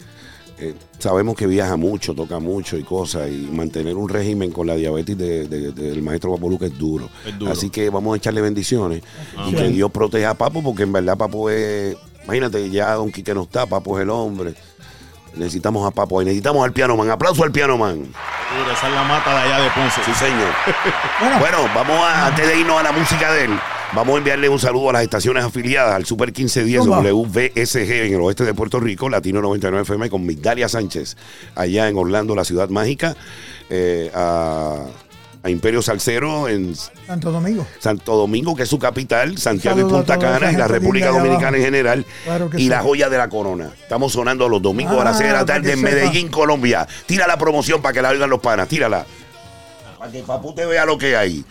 eh, 0.56 0.72
sabemos 0.98 1.36
que 1.36 1.46
viaja 1.46 1.76
mucho, 1.76 2.14
toca 2.14 2.38
mucho 2.38 2.78
y 2.78 2.84
cosas, 2.84 3.28
y 3.28 3.48
mantener 3.52 3.94
un 3.96 4.08
régimen 4.08 4.50
con 4.50 4.66
la 4.66 4.76
diabetes 4.76 5.18
del 5.18 6.00
maestro 6.00 6.32
Papo 6.34 6.48
Luca 6.48 6.64
es 6.64 6.78
duro. 6.78 7.10
es 7.26 7.38
duro. 7.38 7.52
Así 7.52 7.68
que 7.68 7.90
vamos 7.90 8.14
a 8.14 8.16
echarle 8.16 8.40
bendiciones 8.40 9.02
y 9.46 9.54
que 9.54 9.68
Dios 9.68 9.90
proteja 9.90 10.30
a 10.30 10.34
Papo, 10.34 10.62
porque 10.62 10.84
en 10.84 10.92
verdad 10.92 11.18
Papo 11.18 11.50
es. 11.50 11.96
Imagínate, 12.24 12.70
ya 12.70 12.94
Don 12.94 13.12
Quique 13.12 13.34
no 13.34 13.42
está, 13.42 13.66
Papo 13.66 13.98
es 13.98 14.04
el 14.04 14.08
hombre. 14.10 14.54
Necesitamos 15.36 15.86
a 15.86 15.90
Papo 15.90 16.22
y 16.22 16.24
necesitamos 16.24 16.64
al 16.64 16.72
piano 16.72 16.96
man. 16.96 17.10
Aplauso 17.10 17.44
al 17.44 17.52
piano 17.52 17.76
man. 17.76 18.06
Esa 18.72 18.88
es 18.88 18.94
la 18.94 19.02
mata 19.02 19.30
de 19.30 19.38
allá 19.40 19.60
de 19.60 19.70
Ponce. 19.70 20.00
Sí, 20.04 20.14
señor. 20.14 20.52
bueno. 21.40 21.68
vamos 21.74 21.96
a, 22.04 22.26
antes 22.26 22.46
de 22.46 22.60
irnos 22.60 22.78
a 22.78 22.82
la 22.82 22.92
música 22.92 23.32
de 23.32 23.44
él, 23.44 23.58
Vamos 23.94 24.16
a 24.16 24.18
enviarle 24.18 24.48
un 24.48 24.58
saludo 24.58 24.90
a 24.90 24.94
las 24.94 25.02
estaciones 25.04 25.44
afiliadas 25.44 25.94
al 25.94 26.04
Super 26.04 26.28
1510 26.28 26.84
Toma. 26.84 26.98
WVSG 27.00 28.06
en 28.06 28.14
el 28.14 28.20
oeste 28.22 28.44
de 28.44 28.52
Puerto 28.52 28.80
Rico, 28.80 29.08
Latino 29.08 29.40
99 29.40 29.82
FM 29.82 30.10
con 30.10 30.26
Migdalia 30.26 30.68
Sánchez, 30.68 31.16
allá 31.54 31.88
en 31.88 31.96
Orlando, 31.96 32.34
la 32.34 32.44
ciudad 32.44 32.68
mágica, 32.70 33.16
eh, 33.70 34.10
a, 34.12 34.84
a 35.44 35.50
Imperio 35.50 35.82
Salcero 35.82 36.48
en 36.48 36.74
Santo 37.06 37.30
Domingo. 37.30 37.66
Santo 37.78 38.16
Domingo, 38.16 38.56
que 38.56 38.62
es 38.62 38.68
su 38.68 38.78
capital, 38.78 39.36
Santiago 39.36 39.76
y 39.76 39.80
Saludo 39.82 39.96
a 39.96 39.98
Punta 40.00 40.18
Cana 40.18 40.50
y 40.50 40.56
la 40.56 40.66
República 40.66 41.10
Dominicana 41.10 41.58
en 41.58 41.62
general 41.64 42.06
Claro 42.24 42.48
y 42.54 42.62
sí. 42.62 42.68
la 42.68 42.80
joya 42.80 43.10
de 43.10 43.18
la 43.18 43.28
corona. 43.28 43.70
Estamos 43.82 44.12
sonando 44.14 44.48
los 44.48 44.62
domingos 44.62 44.98
a 44.98 45.04
las 45.04 45.16
Ah, 45.16 45.18
6 45.18 45.28
de 45.30 45.36
la 45.36 45.44
tarde 45.44 45.72
en. 45.74 45.82
Medellín, 45.82 46.28
Colombia. 46.28 46.88
Tira 47.06 47.26
la 47.26 47.36
promoción 47.36 47.82
para 47.82 47.92
que 47.92 48.00
la 48.00 48.08
oigan 48.08 48.30
los 48.30 48.40
panas, 48.40 48.66
tírala. 48.68 49.04
Para 49.98 50.10
que 50.10 50.22
Papu 50.22 50.54
te 50.54 50.64
vea 50.64 50.86
lo 50.86 50.96
que 50.96 51.14
hay. 51.16 51.44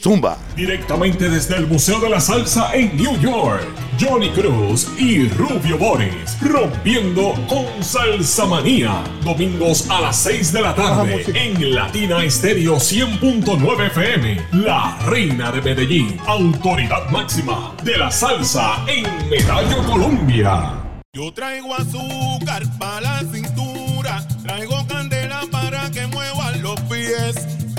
Zumba. 0.00 0.38
Directamente 0.56 1.28
desde 1.28 1.56
el 1.56 1.66
Museo 1.66 2.00
de 2.00 2.08
la 2.08 2.20
Salsa 2.20 2.74
en 2.74 2.96
New 2.96 3.20
York, 3.20 3.66
Johnny 4.00 4.30
Cruz 4.30 4.88
y 4.98 5.28
Rubio 5.28 5.76
Boris, 5.76 6.38
rompiendo 6.40 7.34
con 7.48 7.66
Salsa 7.84 8.46
Manía. 8.46 9.04
Domingos 9.22 9.90
a 9.90 10.00
las 10.00 10.16
6 10.16 10.52
de 10.52 10.62
la 10.62 10.74
tarde 10.74 11.24
en 11.34 11.74
Latina 11.74 12.24
Estéreo 12.24 12.76
100.9 12.76 13.86
FM. 13.88 14.40
La 14.52 14.96
reina 15.06 15.52
de 15.52 15.60
Medellín, 15.60 16.18
autoridad 16.26 17.10
máxima 17.10 17.74
de 17.84 17.98
la 17.98 18.10
salsa 18.10 18.84
en 18.88 19.04
Medallo, 19.28 19.84
Colombia. 19.84 20.74
Yo 21.12 21.32
traigo 21.34 21.74
azúcar 21.74 22.62
para 22.78 23.00
la 23.00 23.20
cintura, 23.32 24.26
traigo 24.44 24.86
candela 24.86 25.19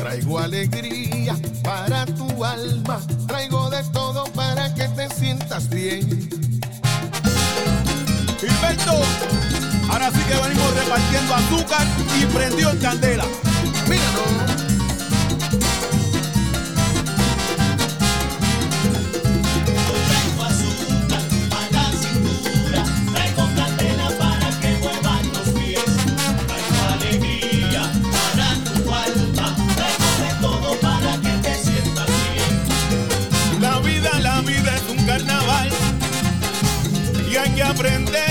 Traigo 0.01 0.39
alegría 0.39 1.36
para 1.63 2.08
tu 2.08 2.43
alma, 2.43 3.00
traigo 3.27 3.70
de 3.70 3.84
todo 3.93 4.24
para 4.34 4.74
que 4.74 4.88
te 4.88 5.08
sientas 5.13 5.70
bien. 5.70 6.27
Gilberto, 8.39 9.00
ahora 9.91 10.10
sí 10.10 10.20
que 10.27 10.34
venimos 10.41 10.74
repartiendo 10.74 11.36
azúcar 11.36 11.86
y 12.20 12.25
prendió 12.36 12.72
en 12.72 12.77
candela. 12.79 13.25
Aprender 37.72 38.30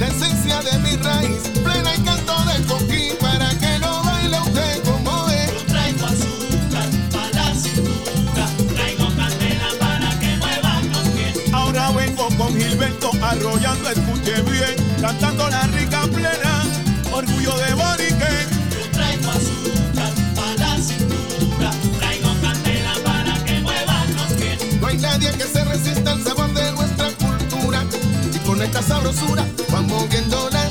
la 0.00 0.06
esencia 0.06 0.62
de 0.62 0.78
mi 0.78 0.96
raíz, 0.96 1.42
plena 1.62 1.94
y 1.94 2.00
canto 2.00 2.34
de 2.46 2.64
coquí 2.64 3.10
para 3.20 3.50
que 3.50 3.78
lo 3.80 4.02
baile 4.02 4.40
usted 4.40 4.82
como 4.82 5.28
es. 5.28 5.50
Ahora 11.52 11.90
vengo 11.90 12.28
con 12.38 12.56
Gilberto 12.56 13.10
arrollando, 13.20 13.90
escuche 13.90 14.40
bien, 14.42 14.74
cantando 15.02 15.50
la 15.50 15.66
rica 15.66 16.02
plena, 16.04 16.64
orgullo 17.12 17.54
de 17.58 17.74
Borique. 17.74 18.30
No 24.80 24.86
hay 24.86 24.96
nadie 24.96 25.30
que 25.32 25.44
se 25.44 25.62
resista 25.62 26.12
al 26.12 26.24
sabor 26.24 26.54
de 26.54 26.72
nuestra 26.72 27.10
cultura. 27.10 27.84
Y 28.34 28.38
con 28.46 28.62
esta 28.62 28.80
sabrosura 28.82 29.44
moviendo 29.90 30.48
la 30.50 30.70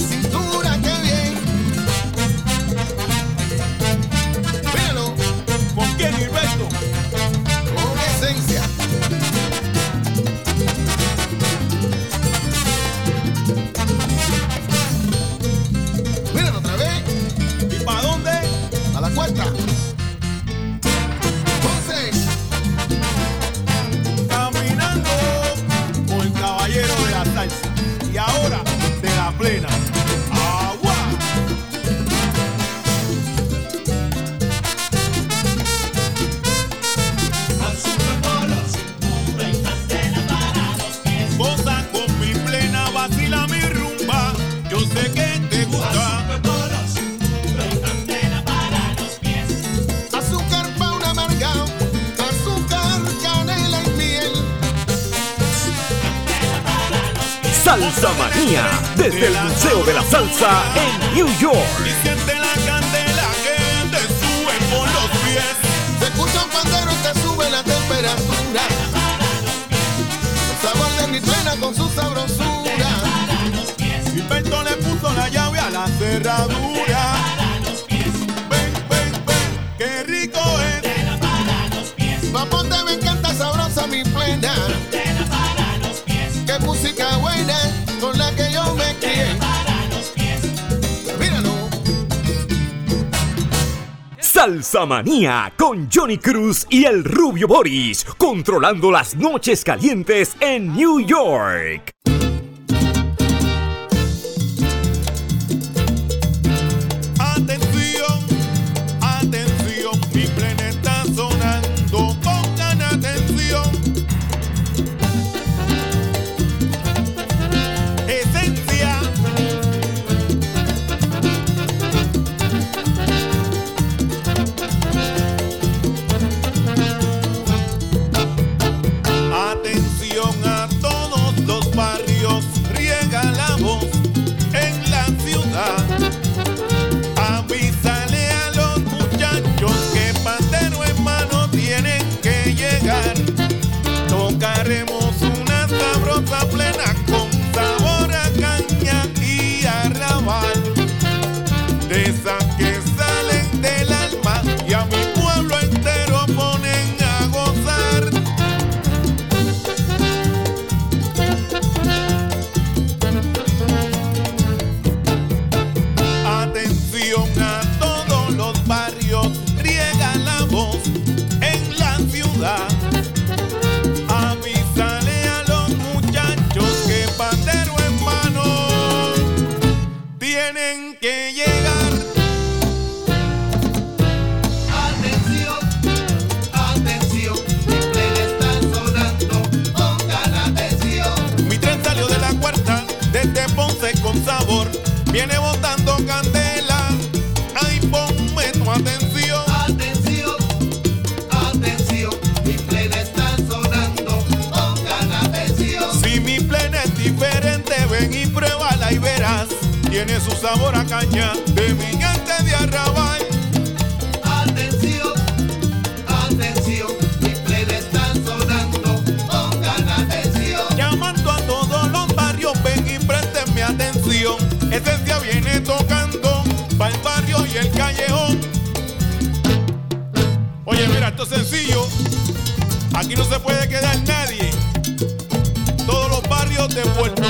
Manía 94.85 95.51
con 95.57 95.89
Johnny 95.91 96.17
Cruz 96.17 96.65
y 96.69 96.85
el 96.85 97.03
rubio 97.03 97.47
Boris, 97.47 98.05
controlando 98.17 98.91
las 98.91 99.15
noches 99.15 99.63
calientes 99.63 100.35
en 100.39 100.73
New 100.73 100.99
York. 100.99 101.98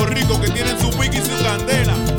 Rico 0.09 0.41
que 0.41 0.49
tienen 0.49 0.79
su 0.79 0.89
wiki 0.97 1.17
y 1.17 1.21
su 1.21 1.43
candela. 1.43 2.18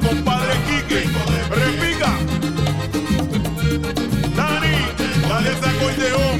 voy 5.81 5.93
de. 5.95 6.30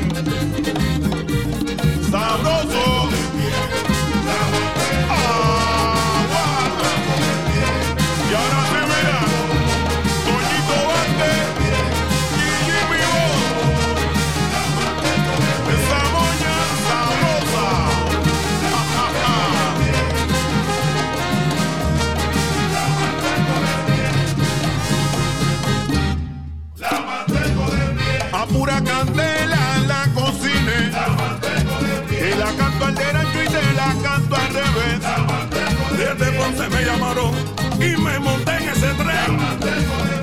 me 36.70 36.84
llamaron 36.84 37.32
y 37.80 37.98
me 37.98 38.20
monté 38.20 38.58
en 38.58 38.70
ese 38.70 38.94
tren. 38.94 39.38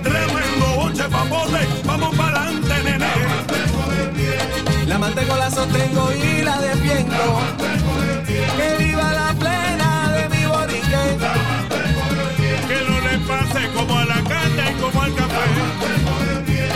Tremendo 0.02 0.66
bonche 0.76 1.04
papote, 1.04 1.66
vamos 1.84 2.14
para 2.16 2.42
adelante, 2.42 2.74
nene. 2.84 3.06
La 4.86 4.98
mantengo, 4.98 5.36
la 5.36 5.50
sostengo 5.50 6.10
y 6.12 6.42
la 6.42 6.60
defiendo. 6.60 7.40
Que 8.26 8.84
viva 8.84 9.12
la 9.12 9.34
plena 9.34 10.12
de 10.12 10.28
mi 10.28 10.46
borique. 10.46 11.18
Que 12.68 12.78
no 12.88 13.00
le 13.00 13.18
pase 13.26 13.68
como 13.74 13.98
a 13.98 14.04
la 14.04 14.22
carne 14.24 14.70
y 14.70 14.80
como 14.80 15.02
al 15.02 15.14
café. 15.14 15.44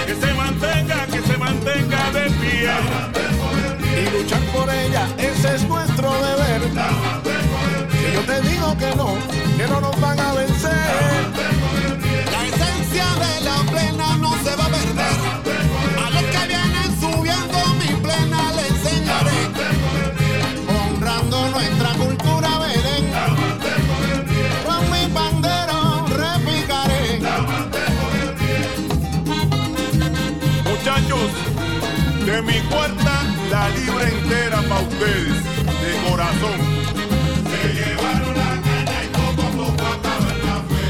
Que 0.07 0.15
se 0.15 0.35
mantenga, 0.35 1.07
que 1.07 1.23
se 1.23 1.37
mantenga 1.39 2.11
de 2.13 2.31
pie. 2.31 3.22
Mi 32.43 32.61
cuarta, 32.71 33.23
la 33.51 33.69
libra 33.71 34.09
entera 34.09 34.63
para 34.63 34.81
ustedes, 34.81 35.45
de 35.45 35.93
corazón. 36.09 36.59
Se 37.51 37.61
llevaron 37.75 38.35
la 38.37 38.61
caña 38.63 38.99
y 39.05 39.09
poco 39.09 39.43
a 39.43 39.51
poco 39.51 39.85
acaban 39.87 40.39
la 40.47 40.57
fe. 40.71 40.87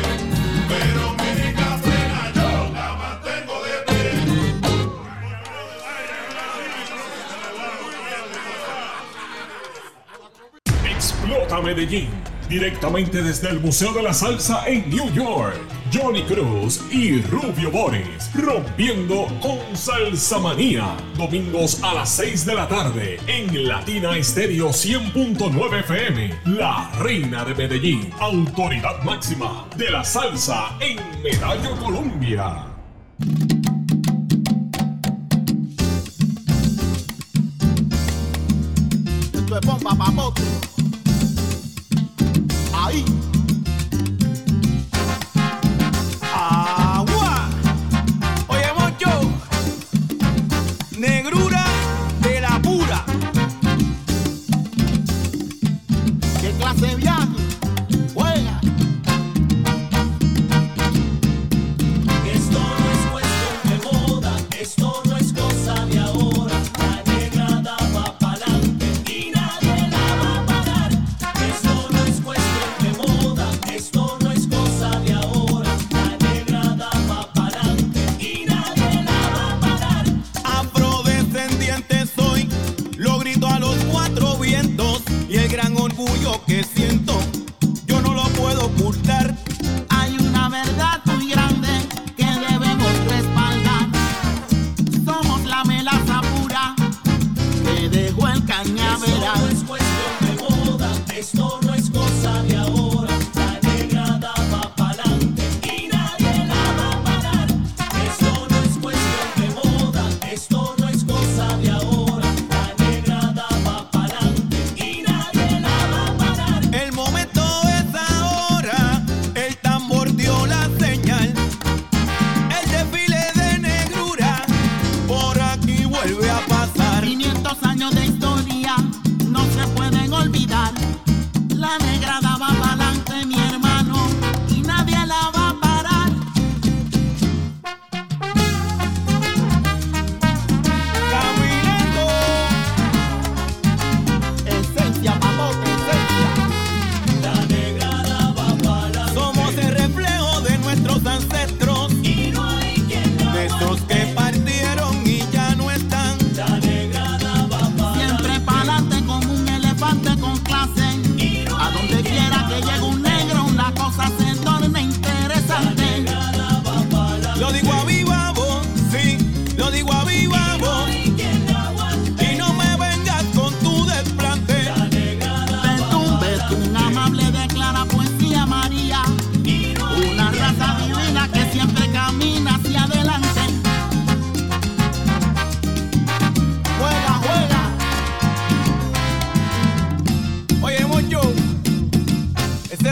Pero 0.68 1.02
mi 1.14 1.30
cena 1.84 2.20
yo 2.34 2.50
la 2.72 2.88
mantengo 2.94 3.56
de 3.64 3.74
pie. 3.88 4.10
Explota 10.90 11.60
Medellín. 11.60 12.10
Directamente 12.48 13.22
desde 13.22 13.48
el 13.48 13.60
Museo 13.60 13.92
de 13.94 14.02
la 14.02 14.12
Salsa 14.12 14.66
en 14.66 14.90
New 14.90 15.10
York. 15.14 15.71
Johnny 16.02 16.22
Cruz 16.24 16.80
y 16.90 17.20
Rubio 17.22 17.70
Boris. 17.70 18.30
Rompiendo 18.34 19.28
con 19.40 19.76
Salsa 19.76 20.38
Manía. 20.40 20.96
Domingos 21.16 21.80
a 21.84 21.94
las 21.94 22.10
6 22.16 22.44
de 22.44 22.54
la 22.56 22.66
tarde. 22.66 23.20
En 23.28 23.68
Latina 23.68 24.16
Estéreo 24.16 24.70
100.9 24.70 25.80
FM. 25.80 26.34
La 26.46 26.90
Reina 26.98 27.44
de 27.44 27.54
Medellín. 27.54 28.10
Autoridad 28.18 29.00
máxima 29.04 29.68
de 29.76 29.90
la 29.92 30.02
salsa 30.02 30.76
en 30.80 30.98
Medallo 31.22 31.76
Colombia. 31.76 32.66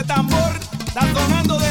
Tambor 0.03 0.59
está 0.85 1.01
sonando 1.13 1.59
de 1.59 1.70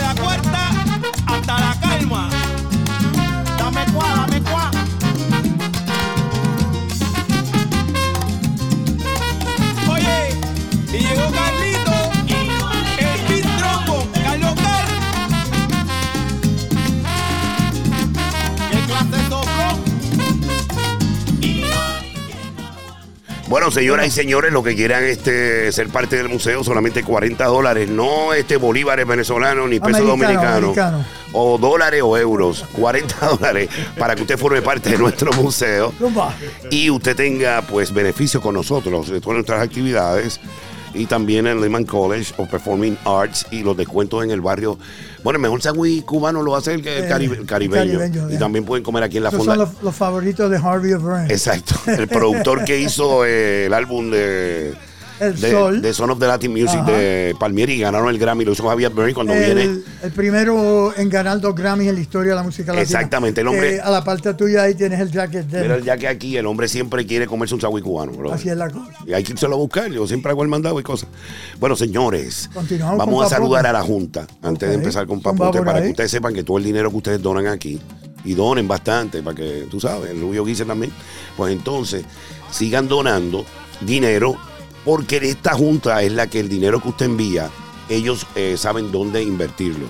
Bueno, 23.61 23.73
señoras 23.73 24.07
y 24.07 24.11
señores, 24.11 24.55
lo 24.55 24.63
que 24.63 24.75
quieran 24.75 25.05
este 25.05 25.71
ser 25.71 25.91
parte 25.91 26.17
del 26.17 26.31
museo, 26.31 26.65
solamente 26.65 27.05
40 27.05 27.45
dólares, 27.45 27.91
no 27.91 28.33
este 28.33 28.57
bolívares 28.57 29.07
venezolanos 29.07 29.69
ni 29.69 29.79
pesos 29.79 30.07
dominicanos, 30.07 30.75
o 31.33 31.59
dólares 31.59 32.01
o 32.03 32.17
euros, 32.17 32.65
40 32.73 33.27
dólares 33.39 33.69
para 33.99 34.15
que 34.15 34.23
usted 34.23 34.39
forme 34.39 34.63
parte 34.63 34.89
de 34.89 34.97
nuestro 34.97 35.31
museo. 35.35 35.93
Y 36.71 36.89
usted 36.89 37.15
tenga 37.15 37.61
pues 37.61 37.93
beneficio 37.93 38.41
con 38.41 38.55
nosotros 38.55 39.11
de 39.11 39.21
todas 39.21 39.35
nuestras 39.35 39.63
actividades 39.63 40.41
y 40.95 41.07
también 41.07 41.47
en 41.47 41.61
Lehman 41.61 41.85
College 41.85 42.35
of 42.37 42.49
Performing 42.49 42.97
Arts 43.05 43.47
y 43.51 43.63
los 43.63 43.77
descuentos 43.77 44.25
en 44.25 44.31
el 44.31 44.41
barrio. 44.41 44.79
Bueno, 45.23 45.37
el 45.37 45.43
mejor 45.43 45.63
sándwich 45.63 46.05
cubano 46.05 46.43
lo 46.43 46.57
hace 46.57 46.75
el, 46.75 46.87
el 46.87 47.05
Eh, 47.05 47.09
caribe- 47.09 47.37
el 47.39 47.47
caribeño. 47.47 47.99
caribeño, 47.99 48.31
y 48.31 48.39
también 48.39 48.65
pueden 48.65 48.83
comer 48.85 49.03
aquí 49.05 49.19
en 49.19 49.25
la 49.25 49.31
fonda. 49.31 49.55
son 49.55 49.59
los, 49.59 49.83
los 49.83 49.95
favoritos 49.95 50.51
de 50.51 50.57
Harvey 50.57 50.93
O'Brien. 50.93 51.31
Exacto. 51.31 51.75
El 51.87 52.09
productor 52.09 52.65
que 52.65 52.81
hizo 52.81 53.25
eh, 53.25 53.67
el 53.67 53.75
álbum 53.75 54.11
de 54.11 54.75
El 55.21 55.39
de, 55.41 55.51
Sol. 55.51 55.83
de 55.83 55.93
Son 55.95 56.11
of 56.11 56.19
the 56.19 56.27
Latin 56.27 56.51
Music 56.51 56.81
Ajá. 56.81 56.91
de 56.93 57.35
Palmieri. 57.39 57.79
Ganaron 57.79 58.09
el 58.09 58.19
Grammy, 58.19 58.45
lo 58.45 58.53
hizo 58.53 58.67
Javier 58.67 58.91
Berry 58.91 59.13
cuando 59.15 59.33
viene. 59.35 59.63
El, 59.63 59.85
el 60.03 60.11
primero 60.13 60.93
en 60.97 61.09
ganar 61.11 61.41
dos 61.41 61.55
Grammys 61.55 61.89
en 61.89 61.95
la 61.95 62.01
historia 62.01 62.31
de 62.31 62.37
la 62.37 62.43
música 62.43 62.73
latina. 62.73 62.83
Exactamente, 62.83 63.43
el 63.43 63.49
hombre- 63.49 63.77
Eh, 63.77 63.81
a 63.83 63.91
la 63.91 64.03
parte 64.03 64.33
tuya 64.35 64.63
ahí 64.63 64.75
tienes 64.75 64.99
el 64.99 65.11
jacket 65.11 65.47
de 65.47 65.61
Pero 65.61 65.79
ya 65.79 65.97
que 65.99 66.09
aquí 66.09 66.37
el 66.37 66.47
hombre 66.47 66.67
siempre 66.69 67.05
quiere 67.07 67.27
comerse 67.27 67.55
un 67.55 67.61
sagüey 67.61 67.83
cubano, 67.83 68.13
bro. 68.13 68.33
Así 68.33 68.49
es 68.49 68.57
la 68.57 68.71
cosa. 68.71 68.91
Y 69.07 69.13
hay 69.13 69.23
que 69.23 69.33
irse 69.33 69.47
a 69.47 69.49
buscar. 69.51 69.91
Yo 69.91 70.07
siempre 70.07 70.31
hago 70.33 70.43
el 70.43 70.49
mandado 70.49 70.81
y 70.81 70.83
cosas. 70.83 71.09
Bueno, 71.59 71.77
señores, 71.77 72.49
Continuamos 72.55 72.99
vamos 72.99 73.27
a 73.27 73.29
saludar 73.29 73.67
a 73.67 73.73
la 73.73 73.83
Junta 73.83 74.27
antes 74.43 74.69
de 74.69 74.75
empezar 74.75 75.07
con 75.07 75.21
Papote 75.21 75.61
para 75.63 75.79
ahí. 75.79 75.85
que 75.85 75.91
ustedes 75.91 76.11
sepan 76.11 76.33
que 76.35 76.43
todo 76.45 76.59
el 76.59 76.65
dinero 76.65 76.91
que 76.91 76.97
ustedes 76.97 77.21
donan 77.23 77.47
aquí 77.47 77.79
y 78.25 78.35
donen 78.35 78.67
bastante 78.69 79.23
para 79.23 79.37
que 79.37 79.67
tú 79.71 79.81
sabes, 79.81 80.11
el 80.11 80.21
Rubio 80.21 80.45
Guise 80.45 80.65
también. 80.65 80.93
Pues 81.37 81.53
entonces 81.53 82.05
sigan 82.51 82.89
donando 82.89 83.45
dinero 83.81 84.37
porque 84.85 85.17
esta 85.17 85.53
Junta 85.55 86.03
es 86.03 86.13
la 86.13 86.27
que 86.27 86.41
el 86.41 86.49
dinero 86.49 86.81
que 86.81 86.89
usted 86.89 87.07
envía, 87.07 87.51
ellos 87.89 88.27
eh, 88.35 88.57
saben 88.57 88.93
dónde 88.93 89.23
invertirlo. 89.23 89.87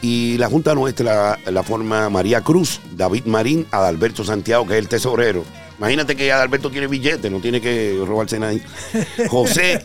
Y 0.00 0.36
la 0.38 0.48
Junta 0.48 0.74
nuestra 0.74 1.38
la 1.46 1.62
forma 1.62 2.10
María 2.10 2.40
Cruz, 2.40 2.80
David 2.96 3.24
Marín, 3.26 3.66
Adalberto 3.70 4.24
Santiago, 4.24 4.66
que 4.66 4.74
es 4.74 4.78
el 4.80 4.88
tesorero. 4.88 5.44
Imagínate 5.78 6.16
que 6.16 6.30
Adalberto 6.30 6.70
tiene 6.70 6.86
billete, 6.86 7.30
no 7.30 7.40
tiene 7.40 7.60
que 7.60 8.00
robarse 8.06 8.38
nadie. 8.38 8.62
José, 9.28 9.84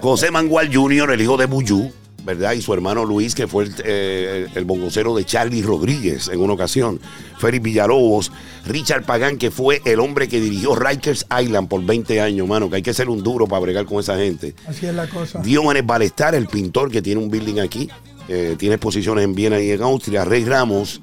José 0.00 0.30
Mangual 0.30 0.74
Jr., 0.74 1.12
el 1.12 1.20
hijo 1.20 1.36
de 1.36 1.46
Buyú, 1.46 1.92
¿verdad? 2.28 2.52
Y 2.52 2.60
su 2.60 2.74
hermano 2.74 3.06
Luis, 3.06 3.34
que 3.34 3.46
fue 3.46 3.64
el, 3.64 3.74
eh, 3.84 4.46
el 4.54 4.64
bongocero 4.66 5.16
de 5.16 5.24
Charlie 5.24 5.62
Rodríguez 5.62 6.28
en 6.28 6.40
una 6.42 6.52
ocasión. 6.52 7.00
Félix 7.38 7.62
Villalobos, 7.64 8.30
Richard 8.66 9.04
Pagán, 9.06 9.38
que 9.38 9.50
fue 9.50 9.80
el 9.86 9.98
hombre 9.98 10.28
que 10.28 10.38
dirigió 10.38 10.74
Rikers 10.76 11.24
Island 11.42 11.68
por 11.68 11.82
20 11.82 12.20
años, 12.20 12.46
mano, 12.46 12.68
que 12.68 12.76
hay 12.76 12.82
que 12.82 12.92
ser 12.92 13.08
un 13.08 13.22
duro 13.22 13.46
para 13.46 13.60
bregar 13.60 13.86
con 13.86 13.98
esa 14.00 14.16
gente. 14.18 14.54
Así 14.66 14.84
es 14.84 14.94
la 14.94 15.08
cosa. 15.08 15.40
Diomedes 15.40 15.86
Balestar, 15.86 16.34
el 16.34 16.48
pintor 16.48 16.90
que 16.90 17.00
tiene 17.00 17.18
un 17.22 17.30
building 17.30 17.60
aquí, 17.60 17.88
eh, 18.28 18.56
tiene 18.58 18.74
exposiciones 18.74 19.24
en 19.24 19.34
Viena 19.34 19.58
y 19.58 19.70
en 19.70 19.80
Austria. 19.82 20.26
Rey 20.26 20.44
Ramos, 20.44 21.00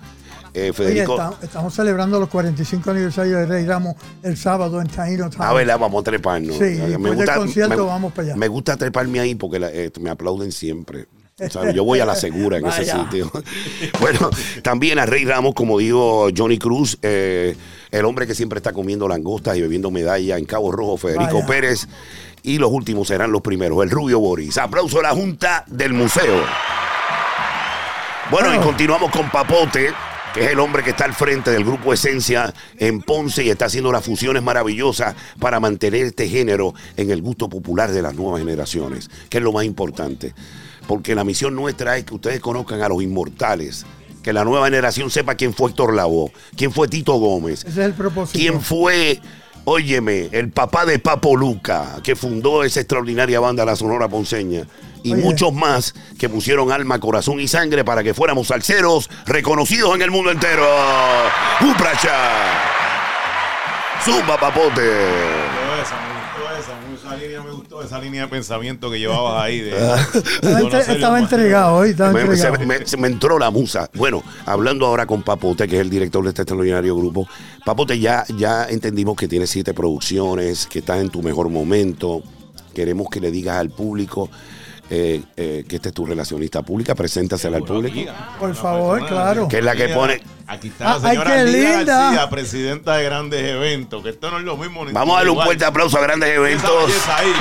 eh, 0.54 0.66
Oye, 0.70 0.74
Federico. 0.74 1.14
está- 1.16 1.34
estamos 1.44 1.74
celebrando 1.74 2.20
los 2.20 2.30
45 2.30 2.92
aniversarios 2.92 3.40
de 3.40 3.46
Rey 3.48 3.66
Ramos 3.66 3.96
el 4.22 4.38
sábado 4.38 4.80
en 4.80 4.88
Taino 4.90 5.30
Town. 5.32 5.42
A 5.42 5.54
ver, 5.54 5.66
vamos 5.68 6.02
a 6.02 6.04
treparnos. 6.04 6.56
Sí, 6.56 6.66
después 6.66 7.18
del 7.18 7.30
concierto 7.34 7.76
me- 7.78 7.82
vamos 7.82 8.14
para 8.14 8.28
allá. 8.28 8.36
Me 8.38 8.48
gusta 8.48 8.78
treparme 8.78 9.20
ahí 9.20 9.34
porque 9.34 9.58
la- 9.60 9.72
eh, 9.74 9.92
me 10.00 10.12
aplauden 10.12 10.52
siempre. 10.52 11.08
O 11.38 11.50
sea, 11.50 11.70
yo 11.72 11.84
voy 11.84 12.00
a 12.00 12.06
la 12.06 12.16
segura 12.16 12.60
en 12.60 12.66
ese 12.66 12.86
sitio. 12.86 13.30
bueno, 14.00 14.30
también 14.62 15.00
a 15.00 15.06
Rey 15.06 15.26
Ramos, 15.26 15.54
como 15.54 15.78
digo 15.80 16.30
Johnny 16.36 16.58
Cruz, 16.58 16.98
eh, 17.02 17.58
el 17.92 18.06
hombre 18.06 18.26
que 18.26 18.34
siempre 18.34 18.60
está 18.60 18.72
comiendo 18.72 19.06
langostas 19.10 19.58
y 19.58 19.62
bebiendo 19.62 19.92
medalla 19.92 20.38
en 20.38 20.46
Cabo 20.46 20.72
Rojo, 20.72 20.96
Federico 20.96 21.34
Vaya. 21.34 21.46
Pérez. 21.46 21.90
Y 22.42 22.58
los 22.58 22.72
últimos 22.72 23.10
serán 23.10 23.34
los 23.34 23.42
primeros, 23.42 23.84
el 23.84 23.90
Rubio 23.90 24.22
Boris. 24.22 24.58
Aplauso 24.58 25.00
a 25.00 25.04
la 25.04 25.10
Junta 25.10 25.66
del 25.68 25.92
Museo. 25.92 26.42
Bueno, 28.32 28.56
y 28.56 28.60
continuamos 28.60 29.12
con 29.12 29.30
Papote, 29.30 29.94
que 30.34 30.46
es 30.46 30.52
el 30.52 30.60
hombre 30.62 30.84
que 30.84 30.92
está 30.92 31.04
al 31.04 31.14
frente 31.14 31.52
del 31.52 31.66
grupo 31.66 31.92
Esencia 31.92 32.54
en 32.78 33.02
Ponce 33.02 33.44
y 33.44 33.50
está 33.50 33.66
haciendo 33.66 33.92
las 33.92 34.06
fusiones 34.06 34.42
maravillosas 34.42 35.16
para 35.38 35.60
mantener 35.60 36.06
este 36.06 36.30
género 36.30 36.74
en 36.96 37.12
el 37.12 37.22
gusto 37.22 37.50
popular 37.50 37.92
de 37.92 38.02
las 38.02 38.16
nuevas 38.16 38.40
generaciones, 38.40 39.10
que 39.28 39.40
es 39.40 39.44
lo 39.44 39.52
más 39.52 39.66
importante. 39.66 40.34
Porque 40.88 41.16
la 41.16 41.24
misión 41.24 41.56
nuestra 41.56 41.98
es 41.98 42.04
que 42.06 42.14
ustedes 42.14 42.40
conozcan 42.40 42.82
a 42.82 42.90
los 42.90 43.02
inmortales, 43.02 43.86
que 44.24 44.34
la 44.34 44.44
nueva 44.44 44.66
generación 44.66 45.10
sepa 45.10 45.36
quién 45.36 45.54
fue 45.54 45.70
Héctor 45.70 45.94
Lavoe, 45.94 46.32
quién 46.56 46.72
fue 46.72 46.88
Tito 46.88 47.14
Gómez, 47.14 47.60
Ese 47.62 47.70
es 47.70 47.78
el 47.88 47.94
propósito. 47.94 48.38
quién 48.38 48.62
fue, 48.62 49.20
óyeme, 49.66 50.30
el 50.32 50.52
papá 50.52 50.86
de 50.86 51.00
Papo 51.00 51.36
Luca, 51.36 51.98
que 52.04 52.16
fundó 52.16 52.64
esa 52.64 52.80
extraordinaria 52.82 53.40
banda 53.40 53.66
La 53.66 53.76
Sonora 53.76 54.08
Ponceña, 54.08 54.68
y 55.04 55.14
Oye. 55.14 55.22
muchos 55.22 55.54
más 55.54 55.94
que 56.18 56.30
pusieron 56.30 56.72
alma, 56.72 57.00
corazón 57.00 57.40
y 57.40 57.48
sangre 57.48 57.84
para 57.84 58.02
que 58.04 58.16
fuéramos 58.16 58.48
salseros 58.48 59.10
reconocidos 59.28 59.94
en 59.96 60.02
el 60.02 60.10
mundo 60.10 60.32
entero. 60.32 60.66
¡Upracha! 61.62 62.18
¡Zumba, 64.04 64.38
papote! 64.40 64.82
Me 64.82 65.72
gustó 65.72 65.82
esa, 65.82 65.96
me 66.02 67.52
gustó 67.52 67.64
esa, 67.64 67.65
esa 67.84 68.00
línea 68.00 68.00
me 68.00 68.00
gustó, 68.00 68.00
esa 68.00 68.00
línea 68.00 68.22
de 68.24 68.28
pensamiento 68.28 68.92
que 68.92 69.00
llevabas 69.00 69.44
ahí. 69.44 69.60
De, 69.62 69.72
Estaba, 69.72 70.60
entre- 70.62 70.80
estaba 70.94 71.20
entregado 71.20 71.76
hoy, 71.76 71.90
estaba 71.92 72.12
Me, 72.14 72.22
se, 72.22 72.48
entregado. 72.48 72.66
me- 72.66 72.86
se 72.86 72.98
me 72.98 73.08
entró 73.08 73.40
la 73.40 73.52
musa. 73.52 73.90
Bueno, 73.94 74.24
hablando 74.46 74.86
ahora 74.86 75.06
con 75.06 75.24
Papote, 75.24 75.68
que 75.68 75.76
es 75.76 75.82
el 75.82 75.90
director 75.90 76.24
de 76.24 76.30
este 76.30 76.42
extraordinario 76.44 76.96
grupo. 76.96 77.28
Papote, 77.66 78.00
ya, 78.00 78.26
ya 78.38 78.66
entendimos 78.70 79.16
que 79.16 79.28
tienes 79.28 79.50
siete 79.50 79.74
producciones, 79.74 80.68
que 80.68 80.80
estás 80.80 81.00
en 81.02 81.10
tu 81.10 81.22
mejor 81.22 81.50
momento. 81.50 82.24
Queremos 82.74 83.10
que 83.10 83.20
le 83.22 83.32
digas 83.32 83.58
al 83.58 83.70
público 83.70 84.30
eh, 84.90 85.24
eh, 85.36 85.66
que 85.68 85.76
esta 85.78 85.90
es 85.90 85.96
tu 85.96 86.06
relacionista 86.06 86.62
pública. 86.62 86.96
Preséntasela 86.96 87.58
al 87.58 87.64
público. 87.64 88.12
Por 88.40 88.56
favor, 88.56 89.06
claro. 89.08 89.48
Que 89.48 89.60
es 89.60 89.64
la 89.64 89.76
que 89.76 89.90
pone. 89.90 90.22
Aquí 90.48 90.68
está 90.68 90.84
la 90.86 90.92
Ah, 90.92 91.00
ay, 91.04 91.10
señora 91.18 91.36
qué 91.38 91.44
Lidia 91.46 91.78
linda. 91.78 91.98
García, 92.04 92.30
presidenta 92.30 92.96
de 92.98 93.04
grandes 93.04 93.42
eventos, 93.50 94.04
que 94.04 94.10
esto 94.10 94.30
no 94.30 94.38
es 94.38 94.44
lo 94.44 94.58
mismo. 94.58 94.86
ni 94.86 94.92
Vamos 94.92 95.16
a 95.16 95.18
darle 95.20 95.32
un 95.32 95.44
fuerte 95.44 95.66
aplauso 95.66 95.98
a 95.98 96.02
grandes 96.02 96.30
eventos. 96.30 96.92
ahí. 97.10 97.34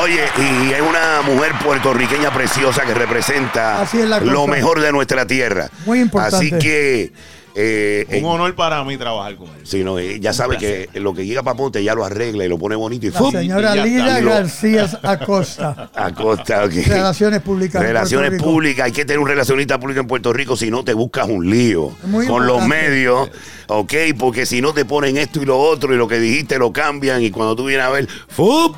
Oye, 0.00 0.24
y 0.38 0.72
es 0.72 0.80
una 0.80 1.20
mujer 1.22 1.52
puertorriqueña 1.62 2.32
preciosa 2.32 2.82
que 2.86 2.94
representa 2.94 3.82
Así 3.82 3.98
es 4.00 4.08
la 4.08 4.20
lo 4.20 4.46
mejor 4.46 4.80
de 4.80 4.90
nuestra 4.90 5.26
tierra. 5.26 5.68
Muy 5.84 6.00
importante. 6.00 6.36
Así 6.36 6.50
que. 6.50 7.12
eh, 7.54 8.06
Un 8.08 8.14
eh, 8.14 8.24
honor 8.24 8.54
para 8.54 8.82
mí 8.84 8.96
trabajar 8.96 9.36
con 9.36 9.48
él. 9.48 9.60
Sí, 9.64 9.84
no, 9.84 9.98
eh, 9.98 10.18
ya 10.18 10.32
sabe 10.32 10.56
que 10.56 10.88
lo 10.94 11.12
que 11.12 11.26
llega 11.26 11.42
Papote 11.42 11.84
ya 11.84 11.94
lo 11.94 12.06
arregla 12.06 12.46
y 12.46 12.48
lo 12.48 12.58
pone 12.58 12.74
bonito 12.74 13.06
y 13.06 13.10
La 13.10 13.18
¡fum! 13.18 13.32
señora 13.32 13.86
y 13.86 14.22
lo- 14.22 14.30
García 14.30 14.88
Acosta. 15.02 15.90
Acosta, 15.94 16.64
ok. 16.64 16.72
Relaciones 16.86 17.42
públicas. 17.42 17.82
Relaciones 17.82 18.40
públicas, 18.42 18.86
hay 18.86 18.92
que 18.92 19.04
tener 19.04 19.18
un 19.18 19.28
relacionista 19.28 19.78
público 19.78 20.00
en 20.00 20.06
Puerto 20.06 20.32
Rico, 20.32 20.56
si 20.56 20.70
no 20.70 20.84
te 20.84 20.94
buscas 20.94 21.28
un 21.28 21.50
lío 21.50 21.94
Muy 22.04 22.26
con 22.26 22.46
los 22.46 22.66
medios, 22.66 23.28
ok, 23.66 23.92
porque 24.18 24.46
si 24.46 24.62
no 24.62 24.72
te 24.72 24.86
ponen 24.86 25.18
esto 25.18 25.42
y 25.42 25.44
lo 25.44 25.58
otro 25.58 25.92
y 25.92 25.98
lo 25.98 26.08
que 26.08 26.18
dijiste 26.18 26.58
lo 26.58 26.72
cambian 26.72 27.20
y 27.22 27.30
cuando 27.30 27.54
tú 27.54 27.66
vienes 27.66 27.84
a 27.86 27.90
ver, 27.90 28.08
¡fum! 28.28 28.72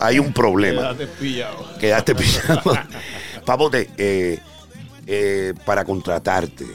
Hay 0.00 0.18
un 0.18 0.32
problema. 0.32 0.82
Quédate 0.82 1.06
pillado. 1.06 1.78
Quedaste 1.78 2.14
pillado. 2.14 2.78
Papote, 3.44 3.90
eh, 3.96 4.38
eh, 5.06 5.54
para 5.64 5.84
contratarte, 5.84 6.66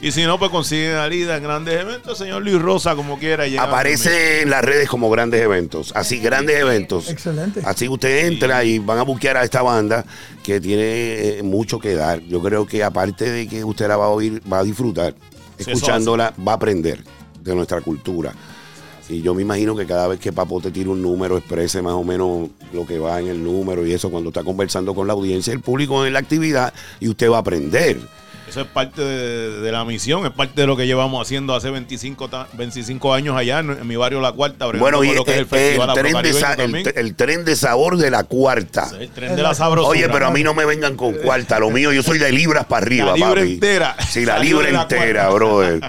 Y 0.00 0.12
si 0.12 0.24
no, 0.24 0.38
pues 0.38 0.50
consiguen 0.50 0.96
a 0.96 1.08
Lida 1.08 1.36
en 1.36 1.42
grandes 1.42 1.80
eventos, 1.80 2.18
señor 2.18 2.42
Luis 2.42 2.60
Rosa, 2.60 2.94
como 2.94 3.18
quiera. 3.18 3.44
Aparece 3.58 4.42
en 4.42 4.50
las 4.50 4.64
redes 4.64 4.88
como 4.88 5.10
grandes 5.10 5.40
eventos. 5.40 5.92
Así, 5.96 6.18
grandes 6.18 6.45
eventos. 6.54 7.10
Excelente. 7.10 7.60
Así 7.64 7.88
usted 7.88 8.26
entra 8.26 8.64
y 8.64 8.78
van 8.78 8.98
a 8.98 9.02
buscar 9.02 9.36
a 9.36 9.44
esta 9.44 9.62
banda 9.62 10.04
que 10.42 10.60
tiene 10.60 11.38
eh, 11.38 11.42
mucho 11.42 11.78
que 11.78 11.94
dar. 11.94 12.20
Yo 12.20 12.42
creo 12.42 12.66
que 12.66 12.82
aparte 12.82 13.30
de 13.30 13.46
que 13.46 13.64
usted 13.64 13.88
la 13.88 13.96
va 13.96 14.06
a 14.06 14.10
oír, 14.10 14.40
va 14.50 14.60
a 14.60 14.64
disfrutar. 14.64 15.14
Escuchándola, 15.58 16.34
va 16.46 16.52
a 16.52 16.54
aprender 16.56 17.02
de 17.42 17.54
nuestra 17.54 17.80
cultura. 17.80 18.34
Y 19.08 19.22
yo 19.22 19.34
me 19.34 19.42
imagino 19.42 19.76
que 19.76 19.86
cada 19.86 20.08
vez 20.08 20.18
que 20.18 20.32
Papote 20.32 20.70
tire 20.70 20.90
un 20.90 21.00
número, 21.00 21.36
exprese 21.36 21.80
más 21.80 21.92
o 21.92 22.02
menos 22.02 22.48
lo 22.72 22.86
que 22.86 22.98
va 22.98 23.20
en 23.20 23.28
el 23.28 23.42
número 23.42 23.86
y 23.86 23.92
eso, 23.92 24.10
cuando 24.10 24.30
está 24.30 24.42
conversando 24.42 24.94
con 24.94 25.06
la 25.06 25.12
audiencia, 25.12 25.52
el 25.52 25.60
público 25.60 26.04
en 26.04 26.12
la 26.12 26.18
actividad, 26.18 26.74
y 26.98 27.08
usted 27.08 27.30
va 27.30 27.36
a 27.36 27.40
aprender. 27.40 28.00
Eso 28.48 28.60
es 28.60 28.66
parte 28.68 29.02
de, 29.02 29.60
de 29.60 29.72
la 29.72 29.84
misión, 29.84 30.24
es 30.24 30.30
parte 30.32 30.60
de 30.60 30.66
lo 30.68 30.76
que 30.76 30.86
llevamos 30.86 31.20
haciendo 31.26 31.54
hace 31.54 31.68
25, 31.70 32.28
ta- 32.28 32.46
25 32.52 33.12
años 33.12 33.36
allá 33.36 33.58
en, 33.58 33.70
en 33.70 33.86
mi 33.86 33.96
barrio 33.96 34.20
La 34.20 34.30
Cuarta. 34.32 34.66
Bueno, 34.66 35.02
y 35.02 35.08
con 35.08 35.16
lo 35.16 35.24
que 35.24 35.32
es 35.32 35.36
el, 35.38 35.42
el 35.42 35.46
festival 35.48 35.88
el 35.90 35.94
tren 35.94 36.12
de 36.12 36.18
afrocaribeño 36.18 36.40
sa- 36.46 36.50
el, 36.52 36.56
también. 36.58 36.92
el 36.94 37.14
tren 37.16 37.44
de 37.44 37.56
sabor 37.56 37.96
de 37.96 38.10
la 38.10 38.22
cuarta. 38.24 38.88
El 39.00 39.10
tren 39.10 39.34
de 39.34 39.42
la 39.42 39.54
sabrosura. 39.54 39.90
Oye, 39.90 40.08
pero 40.08 40.26
a 40.26 40.30
mí 40.30 40.42
no 40.44 40.54
me 40.54 40.64
vengan 40.64 40.96
con 40.96 41.14
cuarta. 41.14 41.58
Lo 41.58 41.70
mío, 41.70 41.92
yo 41.92 42.02
soy 42.04 42.18
de 42.18 42.30
libras 42.30 42.66
para 42.66 42.86
arriba, 42.86 43.06
La 43.06 43.14
libre 43.16 43.40
papi. 43.42 43.52
entera. 43.54 43.96
Sí, 44.08 44.24
la 44.24 44.38
la 44.72 44.82
entera, 44.82 45.28
brother. 45.30 45.80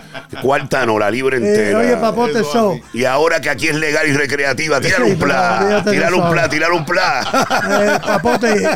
Cuarta 0.41 0.85
no, 0.85 0.97
la 0.97 1.11
libre 1.11 1.37
Eh, 1.37 1.39
entera. 1.39 1.79
oye, 1.79 1.97
papote, 1.97 2.43
así. 2.43 2.81
Y 2.93 3.05
ahora 3.05 3.39
que 3.39 3.49
aquí 3.49 3.67
es 3.67 3.75
legal 3.75 4.07
y 4.07 4.13
recreativa, 4.13 4.81
tírale 4.81 5.05
Sí, 5.05 5.11
un 5.11 5.19
pla, 5.19 5.83
eso 5.85 6.17
un 6.17 6.29
pla, 6.31 6.49
tírale 6.49 6.75
un 6.75 6.85
pla. 6.85 7.47
Eh, 7.69 7.99
papote, 8.05 8.69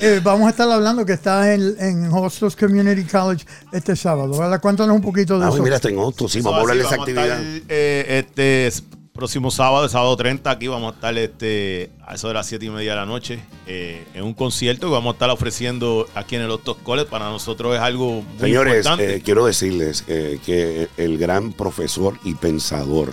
eh, 0.00 0.20
vamos 0.22 0.46
a 0.46 0.50
estar 0.50 0.70
hablando 0.70 1.04
que 1.04 1.12
estás 1.12 1.46
en, 1.48 1.74
en 1.78 2.12
Hostos 2.12 2.56
Community 2.56 3.04
College 3.04 3.44
este 3.72 3.94
sábado, 3.96 4.38
¿verdad? 4.38 4.60
Cuéntanos 4.60 4.94
un 4.96 5.02
poquito 5.02 5.38
de 5.38 5.46
Ah, 5.46 5.50
eso. 5.50 5.62
mira, 5.62 5.76
está 5.76 5.88
en 5.88 5.98
otro, 5.98 6.28
sí, 6.28 6.40
vamos 6.40 6.58
a 6.58 6.60
hablar 6.62 6.76
de 6.76 6.82
esa 6.82 6.90
vamos 6.96 7.08
a 7.08 7.10
estar, 7.10 7.30
actividad. 7.32 7.62
eh, 7.68 8.24
este 8.24 8.70
próximo 9.12 9.50
sábado, 9.50 9.84
el 9.84 9.90
sábado 9.90 10.16
30, 10.16 10.50
aquí 10.50 10.66
vamos 10.68 10.92
a 10.92 10.94
estar 10.94 11.18
este, 11.18 11.90
a 12.06 12.14
eso 12.14 12.28
de 12.28 12.34
las 12.34 12.46
7 12.46 12.64
y 12.64 12.70
media 12.70 12.92
de 12.92 12.96
la 12.96 13.04
noche 13.06 13.40
eh, 13.66 14.06
en 14.14 14.24
un 14.24 14.32
concierto 14.32 14.86
que 14.86 14.92
vamos 14.92 15.10
a 15.10 15.14
estar 15.16 15.28
ofreciendo 15.30 16.06
aquí 16.14 16.36
en 16.36 16.42
el 16.42 16.50
Otto 16.50 16.76
College. 16.78 17.10
Para 17.10 17.26
nosotros 17.28 17.74
es 17.74 17.80
algo 17.82 18.22
muy 18.22 18.38
Señores, 18.40 18.76
importante. 18.86 19.16
eh, 19.16 19.20
quiero 19.22 19.44
decirles 19.44 20.04
eh, 20.08 20.38
que 20.46 20.88
el 20.96 21.18
gran 21.18 21.52
profesor 21.52 22.14
y 22.24 22.34
pensador 22.34 23.12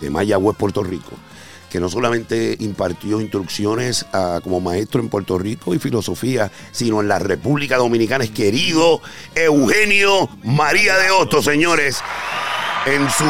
de 0.00 0.10
Mayagüez, 0.10 0.56
Puerto 0.56 0.84
Rico, 0.84 1.10
que 1.70 1.80
no 1.80 1.88
solamente 1.88 2.56
impartió 2.60 3.20
instrucciones 3.20 4.06
ah, 4.12 4.40
como 4.42 4.60
maestro 4.60 5.00
en 5.00 5.08
Puerto 5.08 5.38
Rico 5.38 5.74
y 5.74 5.78
filosofía, 5.78 6.50
sino 6.72 7.00
en 7.00 7.08
la 7.08 7.18
República 7.18 7.76
Dominicana, 7.76 8.24
es 8.24 8.30
querido 8.30 9.00
Eugenio 9.34 10.28
María 10.44 10.96
de 10.98 11.10
Hostos, 11.10 11.44
señores, 11.44 12.02
en 12.86 13.08
su 13.10 13.24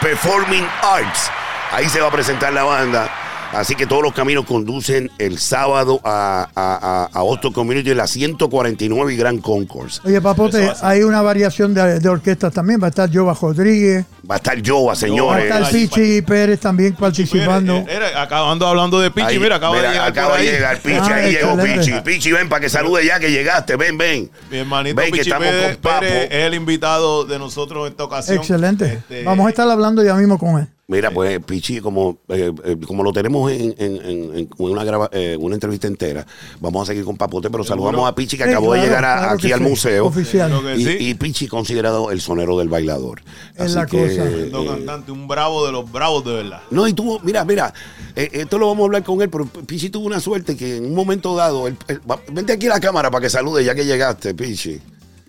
Performing 0.00 0.66
Arts. 0.82 1.30
Ahí 1.72 1.88
se 1.88 2.00
va 2.00 2.08
a 2.08 2.12
presentar 2.12 2.52
la 2.52 2.64
banda. 2.64 3.25
Así 3.56 3.74
que 3.74 3.86
todos 3.86 4.02
los 4.02 4.12
caminos 4.12 4.44
conducen 4.44 5.10
el 5.18 5.38
sábado 5.38 6.00
a, 6.04 6.48
a, 6.54 7.08
a, 7.12 7.18
a 7.18 7.22
Hostos 7.22 7.52
Community 7.52 7.94
la 7.94 8.06
149 8.06 9.14
y 9.14 9.16
Gran 9.16 9.38
Concourse. 9.38 10.00
Oye, 10.04 10.20
papote, 10.20 10.70
hay 10.82 11.02
una 11.02 11.22
variación 11.22 11.72
de, 11.74 11.98
de 12.00 12.08
orquestas 12.08 12.52
también. 12.52 12.80
Va 12.82 12.86
a 12.86 12.90
estar 12.90 13.10
Jova 13.12 13.34
Rodríguez, 13.40 14.04
Va 14.28 14.34
a 14.34 14.38
estar 14.38 14.56
Joa, 14.64 14.86
va 14.88 14.92
a 14.92 14.96
señores. 14.96 15.44
estar 15.44 15.70
Pichi 15.70 16.22
Pérez 16.22 16.60
también 16.60 16.94
participando. 16.94 17.80
Mire, 17.80 17.92
eh, 17.92 17.96
era- 17.96 18.22
acabando 18.22 18.66
hablando 18.66 19.00
de 19.00 19.10
Pichi, 19.10 19.26
Ahí, 19.26 19.38
mira, 19.38 19.56
acaba 19.56 19.76
mira, 19.76 19.88
de 19.88 19.94
llegar 19.94 20.08
acaba 20.10 20.36
de 20.38 20.44
llegar 20.44 20.78
Pichi, 20.80 20.96
Ah, 20.98 21.14
ahí 21.14 21.32
llegó 21.32 21.50
excelente. 21.52 21.78
Pichi. 21.86 22.00
Pichi, 22.02 22.32
ven 22.32 22.48
para 22.48 22.60
que 22.60 22.68
salude 22.68 23.06
ya 23.06 23.18
que 23.18 23.30
llegaste. 23.30 23.76
Ven, 23.76 23.96
ven. 23.96 24.30
Mi 24.50 24.58
hermanito 24.58 24.96
Ven 24.96 25.06
que 25.06 25.18
Pichi 25.18 25.30
estamos 25.30 25.48
Pérez, 25.48 25.72
con 25.76 25.82
Papo. 25.82 26.00
Pérez 26.00 26.28
es 26.30 26.44
el 26.46 26.54
invitado 26.54 27.24
de 27.24 27.38
nosotros 27.38 27.86
en 27.86 27.92
esta 27.92 28.04
ocasión. 28.04 28.36
Excelente. 28.38 28.92
Este, 28.94 29.24
Vamos 29.24 29.46
a 29.46 29.50
estar 29.50 29.68
hablando 29.70 30.02
ya 30.04 30.14
mismo 30.14 30.38
con 30.38 30.58
él. 30.60 30.68
Mira, 30.88 31.10
pues 31.10 31.40
Pichi, 31.44 31.80
como, 31.80 32.18
eh, 32.28 32.52
eh, 32.64 32.76
como 32.86 33.02
lo 33.02 33.12
tenemos 33.12 33.50
en, 33.50 33.74
en- 33.76 33.96
en- 33.96 34.34
en 34.36 34.48
una, 34.58 34.84
grava- 34.84 35.08
eh, 35.12 35.36
una 35.36 35.56
entrevista 35.56 35.88
entera, 35.88 36.24
vamos 36.60 36.84
a 36.84 36.86
seguir 36.86 37.04
con 37.04 37.16
Papote, 37.16 37.50
pero 37.50 37.64
saludamos 37.64 38.08
a 38.08 38.14
Pichi 38.14 38.36
que 38.38 38.44
Sí, 38.44 38.50
acabó 38.50 38.72
de 38.74 38.82
llegar 38.82 39.04
a- 39.04 39.18
claro 39.18 39.32
aquí 39.34 39.50
al 39.50 39.58
sí. 39.58 39.64
museo. 39.64 40.06
Oficial. 40.06 40.52
Y, 40.78 40.84
sí. 40.84 40.96
y 41.00 41.14
Pichi 41.14 41.48
considerado 41.48 42.12
el 42.12 42.20
sonero 42.20 42.56
del 42.56 42.68
bailador. 42.68 43.20
Es 43.56 43.62
Así 43.62 43.74
la 43.74 43.86
que, 43.86 43.98
cosa. 44.00 44.30
Eh, 44.30 44.52
cantante, 44.68 45.10
un 45.10 45.26
bravo 45.26 45.66
de 45.66 45.72
los 45.72 45.90
bravos 45.90 46.24
de 46.24 46.34
verdad. 46.34 46.60
No, 46.70 46.86
y 46.86 46.92
tuvo, 46.92 47.18
mira, 47.18 47.44
mira, 47.44 47.74
eh, 48.14 48.28
esto 48.34 48.56
lo 48.56 48.68
vamos 48.68 48.82
a 48.82 48.86
hablar 48.86 49.02
con 49.02 49.20
él, 49.22 49.28
pero 49.28 49.44
Pichi 49.46 49.90
tuvo 49.90 50.06
una 50.06 50.20
suerte 50.20 50.56
que 50.56 50.76
en 50.76 50.84
un 50.84 50.94
momento 50.94 51.34
dado, 51.34 51.66
él- 51.66 51.76
él- 51.88 52.00
va- 52.08 52.20
vente 52.32 52.52
aquí 52.52 52.66
a 52.66 52.70
la 52.70 52.80
cámara 52.80 53.10
para 53.10 53.22
que 53.22 53.30
salude 53.30 53.64
ya 53.64 53.74
que 53.74 53.84
llegaste, 53.86 54.34
Pichi, 54.34 54.80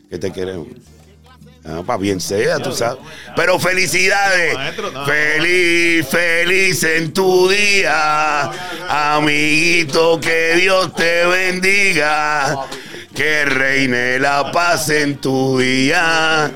que 0.07 0.19
te 0.19 0.31
queremos. 0.31 0.67
Ah, 1.69 1.81
para 1.85 1.99
bien 1.99 2.21
sea, 2.21 2.59
tú 2.59 2.71
sabes. 2.71 2.99
Pero 3.35 3.59
felicidades. 3.59 4.55
Feliz, 5.05 6.07
feliz 6.07 6.83
en 6.83 7.11
tu 7.13 7.49
día. 7.49 8.49
Amiguito, 8.87 10.19
que 10.19 10.55
Dios 10.55 10.93
te 10.93 11.25
bendiga. 11.25 12.65
Que 13.13 13.45
reine 13.45 14.17
la 14.19 14.51
paz 14.51 14.89
en 14.89 15.17
tu 15.17 15.57
día. 15.59 16.51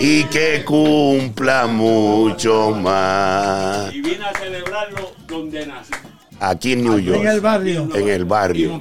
Y 0.00 0.24
que 0.24 0.64
cumpla 0.64 1.66
mucho 1.66 2.72
más. 2.72 3.92
y 3.94 4.00
vine 4.00 4.24
a 4.24 4.34
celebrarlo 4.38 5.14
donde 5.26 5.66
nací. 5.66 5.92
Aquí 6.40 6.72
en 6.72 6.84
New 6.84 6.98
York. 6.98 7.20
En 7.20 7.26
el 7.28 7.40
barrio. 7.40 7.88
En 7.94 8.08
el 8.08 8.24
barrio. 8.24 8.80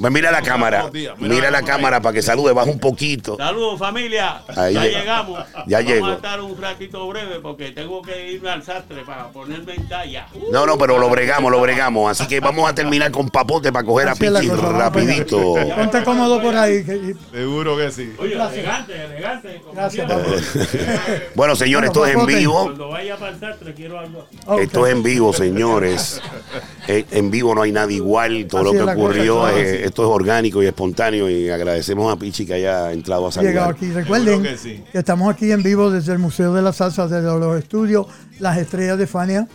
Pues 0.00 0.12
mira 0.12 0.30
la 0.30 0.42
cámara. 0.42 0.90
Mira 1.18 1.50
la 1.50 1.62
cámara 1.62 2.00
para 2.00 2.12
que 2.14 2.22
salude. 2.22 2.52
Baja 2.52 2.70
un 2.70 2.78
poquito. 2.78 3.36
Saludos 3.36 3.78
familia, 3.78 4.40
Ahí 4.56 4.74
ya 4.74 4.82
llega. 4.82 4.98
llegamos. 5.00 5.40
Ya 5.66 5.78
Vamos 5.78 5.92
llegó. 5.92 6.06
a 6.06 6.12
estar 6.14 6.40
un 6.40 6.60
ratito 6.60 7.06
breve 7.08 7.40
porque 7.40 7.72
tengo 7.72 8.00
que 8.02 8.32
irme 8.32 8.50
al 8.50 8.62
sastre 8.62 9.02
para 9.04 9.28
ponerme 9.28 9.74
en 9.74 9.88
talla. 9.88 10.26
No, 10.50 10.64
no, 10.66 10.78
pero 10.78 10.98
lo 10.98 11.08
bregamos, 11.10 11.50
lo 11.50 11.60
bregamos. 11.60 12.10
Así 12.10 12.26
que 12.28 12.40
vamos 12.40 12.68
a 12.70 12.74
terminar 12.74 13.10
con 13.10 13.28
papote 13.28 13.72
para 13.72 13.84
coger 13.84 14.08
a 14.08 14.12
Así 14.12 14.26
allá. 14.26 14.54
rapidito. 14.56 15.54
Ponte 15.76 16.02
cómodo 16.02 16.40
por 16.40 16.56
ahí. 16.56 16.84
Seguro 17.32 17.76
que 17.76 17.90
sí. 17.90 18.12
Oye, 18.18 18.34
elegante, 18.34 19.04
elegante. 19.04 19.60
como 19.62 19.74
Gracias, 19.74 20.10
papote. 20.10 21.28
Bueno, 21.34 21.54
señores, 21.56 21.88
esto 21.90 22.06
es 22.06 22.16
en 22.16 22.26
vivo. 22.26 22.64
Cuando 22.64 22.88
vaya 22.88 23.16
para 23.16 23.32
el 23.32 23.40
sastre 23.40 23.74
quiero 23.74 23.98
algo. 24.00 24.26
Esto 24.58 24.86
es 24.86 24.92
en 24.92 25.02
vivo, 25.02 25.32
señores. 25.32 26.20
Eh, 26.88 27.04
En 27.10 27.30
vivo 27.30 27.54
no 27.54 27.62
hay 27.62 27.72
nada 27.72 27.90
igual. 27.92 28.46
Todo 28.48 28.68
Así 28.70 28.78
lo 28.78 28.86
que 28.86 28.92
ocurrió, 28.92 29.48
eh, 29.48 29.84
esto 29.84 30.02
es 30.02 30.08
orgánico 30.08 30.62
y 30.62 30.66
espontáneo. 30.66 31.28
Y 31.28 31.48
agradecemos 31.48 32.12
a 32.12 32.18
Pichi 32.18 32.46
que 32.46 32.54
haya 32.54 32.92
entrado 32.92 33.26
a 33.26 33.30
llegado 33.30 33.44
saludar. 33.44 33.70
aquí. 33.70 33.90
Recuerden 33.90 34.42
que 34.42 34.56
sí. 34.56 34.84
que 34.92 34.98
estamos 34.98 35.32
aquí 35.32 35.50
en 35.50 35.62
vivo 35.62 35.90
desde 35.90 36.12
el 36.12 36.18
Museo 36.18 36.52
de 36.54 36.62
la 36.62 36.72
Salsa, 36.72 37.08
desde 37.08 37.26
los 37.38 37.58
estudios 37.58 38.06
Las 38.38 38.58
Estrellas 38.58 38.98
de 38.98 39.06
Fania, 39.06 39.48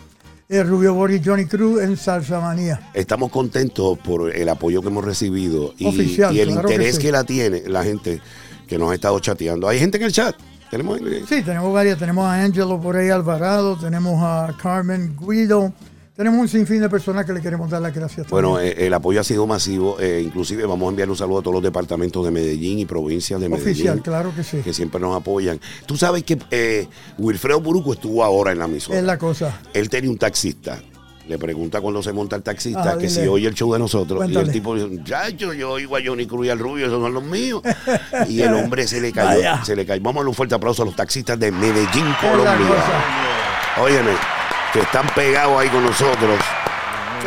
el 0.48 0.66
Rubio 0.68 0.94
Boris 0.94 1.22
Johnny 1.24 1.46
Cruz 1.46 1.82
en 1.82 1.96
Salsa 1.96 2.40
Manía. 2.40 2.90
Estamos 2.92 3.30
contentos 3.30 3.98
por 3.98 4.34
el 4.34 4.48
apoyo 4.48 4.82
que 4.82 4.88
hemos 4.88 5.04
recibido 5.04 5.72
y, 5.78 5.86
Oficial, 5.86 6.34
y 6.34 6.40
el 6.40 6.48
claro 6.50 6.68
que 6.68 6.74
interés 6.74 6.96
sí. 6.96 7.02
que, 7.02 7.12
la 7.12 7.24
tiene 7.24 7.62
la 7.68 7.82
gente 7.82 8.20
que 8.66 8.78
nos 8.78 8.90
ha 8.90 8.94
estado 8.94 9.18
chateando. 9.20 9.68
Hay 9.68 9.78
gente 9.78 9.96
en 9.96 10.04
el 10.04 10.12
chat. 10.12 10.36
Tenemos 10.70 10.98
Sí, 11.28 11.42
tenemos 11.42 11.72
varias. 11.72 11.98
Tenemos 11.98 12.24
a 12.24 12.42
Angelo 12.42 12.80
por 12.80 12.96
ahí 12.96 13.10
Alvarado, 13.10 13.76
tenemos 13.76 14.22
a 14.22 14.56
Carmen 14.62 15.14
Guido, 15.20 15.72
tenemos 16.22 16.40
un 16.40 16.48
sinfín 16.48 16.80
de 16.80 16.88
personas 16.88 17.26
que 17.26 17.32
le 17.32 17.40
queremos 17.40 17.68
dar 17.68 17.82
las 17.82 17.92
gracias. 17.92 18.28
Bueno, 18.28 18.60
eh, 18.60 18.86
el 18.86 18.94
apoyo 18.94 19.20
ha 19.20 19.24
sido 19.24 19.44
masivo. 19.44 19.96
eh, 19.98 20.22
inclusive 20.24 20.64
vamos 20.66 20.86
a 20.86 20.90
enviar 20.90 21.10
un 21.10 21.16
saludo 21.16 21.40
a 21.40 21.42
todos 21.42 21.54
los 21.54 21.62
departamentos 21.64 22.24
de 22.24 22.30
Medellín 22.30 22.78
y 22.78 22.84
provincias 22.86 23.40
de 23.40 23.48
Medellín. 23.48 23.72
Oficial, 23.72 24.02
claro 24.02 24.32
que 24.32 24.44
sí. 24.44 24.58
Que 24.58 24.72
siempre 24.72 25.00
nos 25.00 25.16
apoyan. 25.16 25.60
Tú 25.84 25.96
sabes 25.96 26.22
que 26.22 26.38
eh, 26.52 26.86
Wilfredo 27.18 27.60
Buruco 27.60 27.92
estuvo 27.92 28.22
ahora 28.22 28.52
en 28.52 28.60
la 28.60 28.66
emisora. 28.66 28.98
es 29.00 29.04
la 29.04 29.18
cosa. 29.18 29.60
Él 29.74 29.88
tenía 29.88 30.10
un 30.10 30.16
taxista. 30.18 30.80
Le 31.26 31.38
pregunta 31.38 31.80
cuando 31.80 32.04
se 32.04 32.12
monta 32.12 32.36
el 32.36 32.42
taxista 32.44 32.80
Ajá, 32.82 32.92
que 32.98 33.08
dile. 33.08 33.22
si 33.22 33.26
oye 33.26 33.48
el 33.48 33.54
show 33.54 33.72
de 33.72 33.80
nosotros. 33.80 34.28
Y 34.30 34.36
el 34.36 34.52
tipo 34.52 34.76
dice, 34.76 34.86
muchacho, 34.86 35.52
yo 35.52 35.70
oigo 35.72 35.96
a 35.96 36.00
Johnny 36.04 36.26
Cruz 36.26 36.46
y 36.46 36.50
al 36.50 36.58
Rubio, 36.60 36.86
esos 36.86 37.02
son 37.02 37.12
los 37.14 37.24
míos. 37.24 37.62
y 38.28 38.42
el 38.42 38.54
hombre 38.54 38.86
se 38.86 39.00
le 39.00 39.10
cayó. 39.10 39.38
Vaya. 39.38 39.64
Se 39.64 39.74
le 39.74 39.84
cayó. 39.84 40.00
Vamos 40.02 40.18
a 40.18 40.20
darle 40.20 40.28
un 40.30 40.34
fuerte 40.36 40.54
aplauso 40.54 40.82
a 40.82 40.86
los 40.86 40.94
taxistas 40.94 41.36
de 41.40 41.50
Medellín, 41.50 42.06
Colombia. 42.20 42.76
Óyeme, 43.82 44.12
que 44.72 44.80
están 44.80 45.06
pegados 45.14 45.60
ahí 45.60 45.68
con 45.68 45.84
nosotros. 45.84 46.38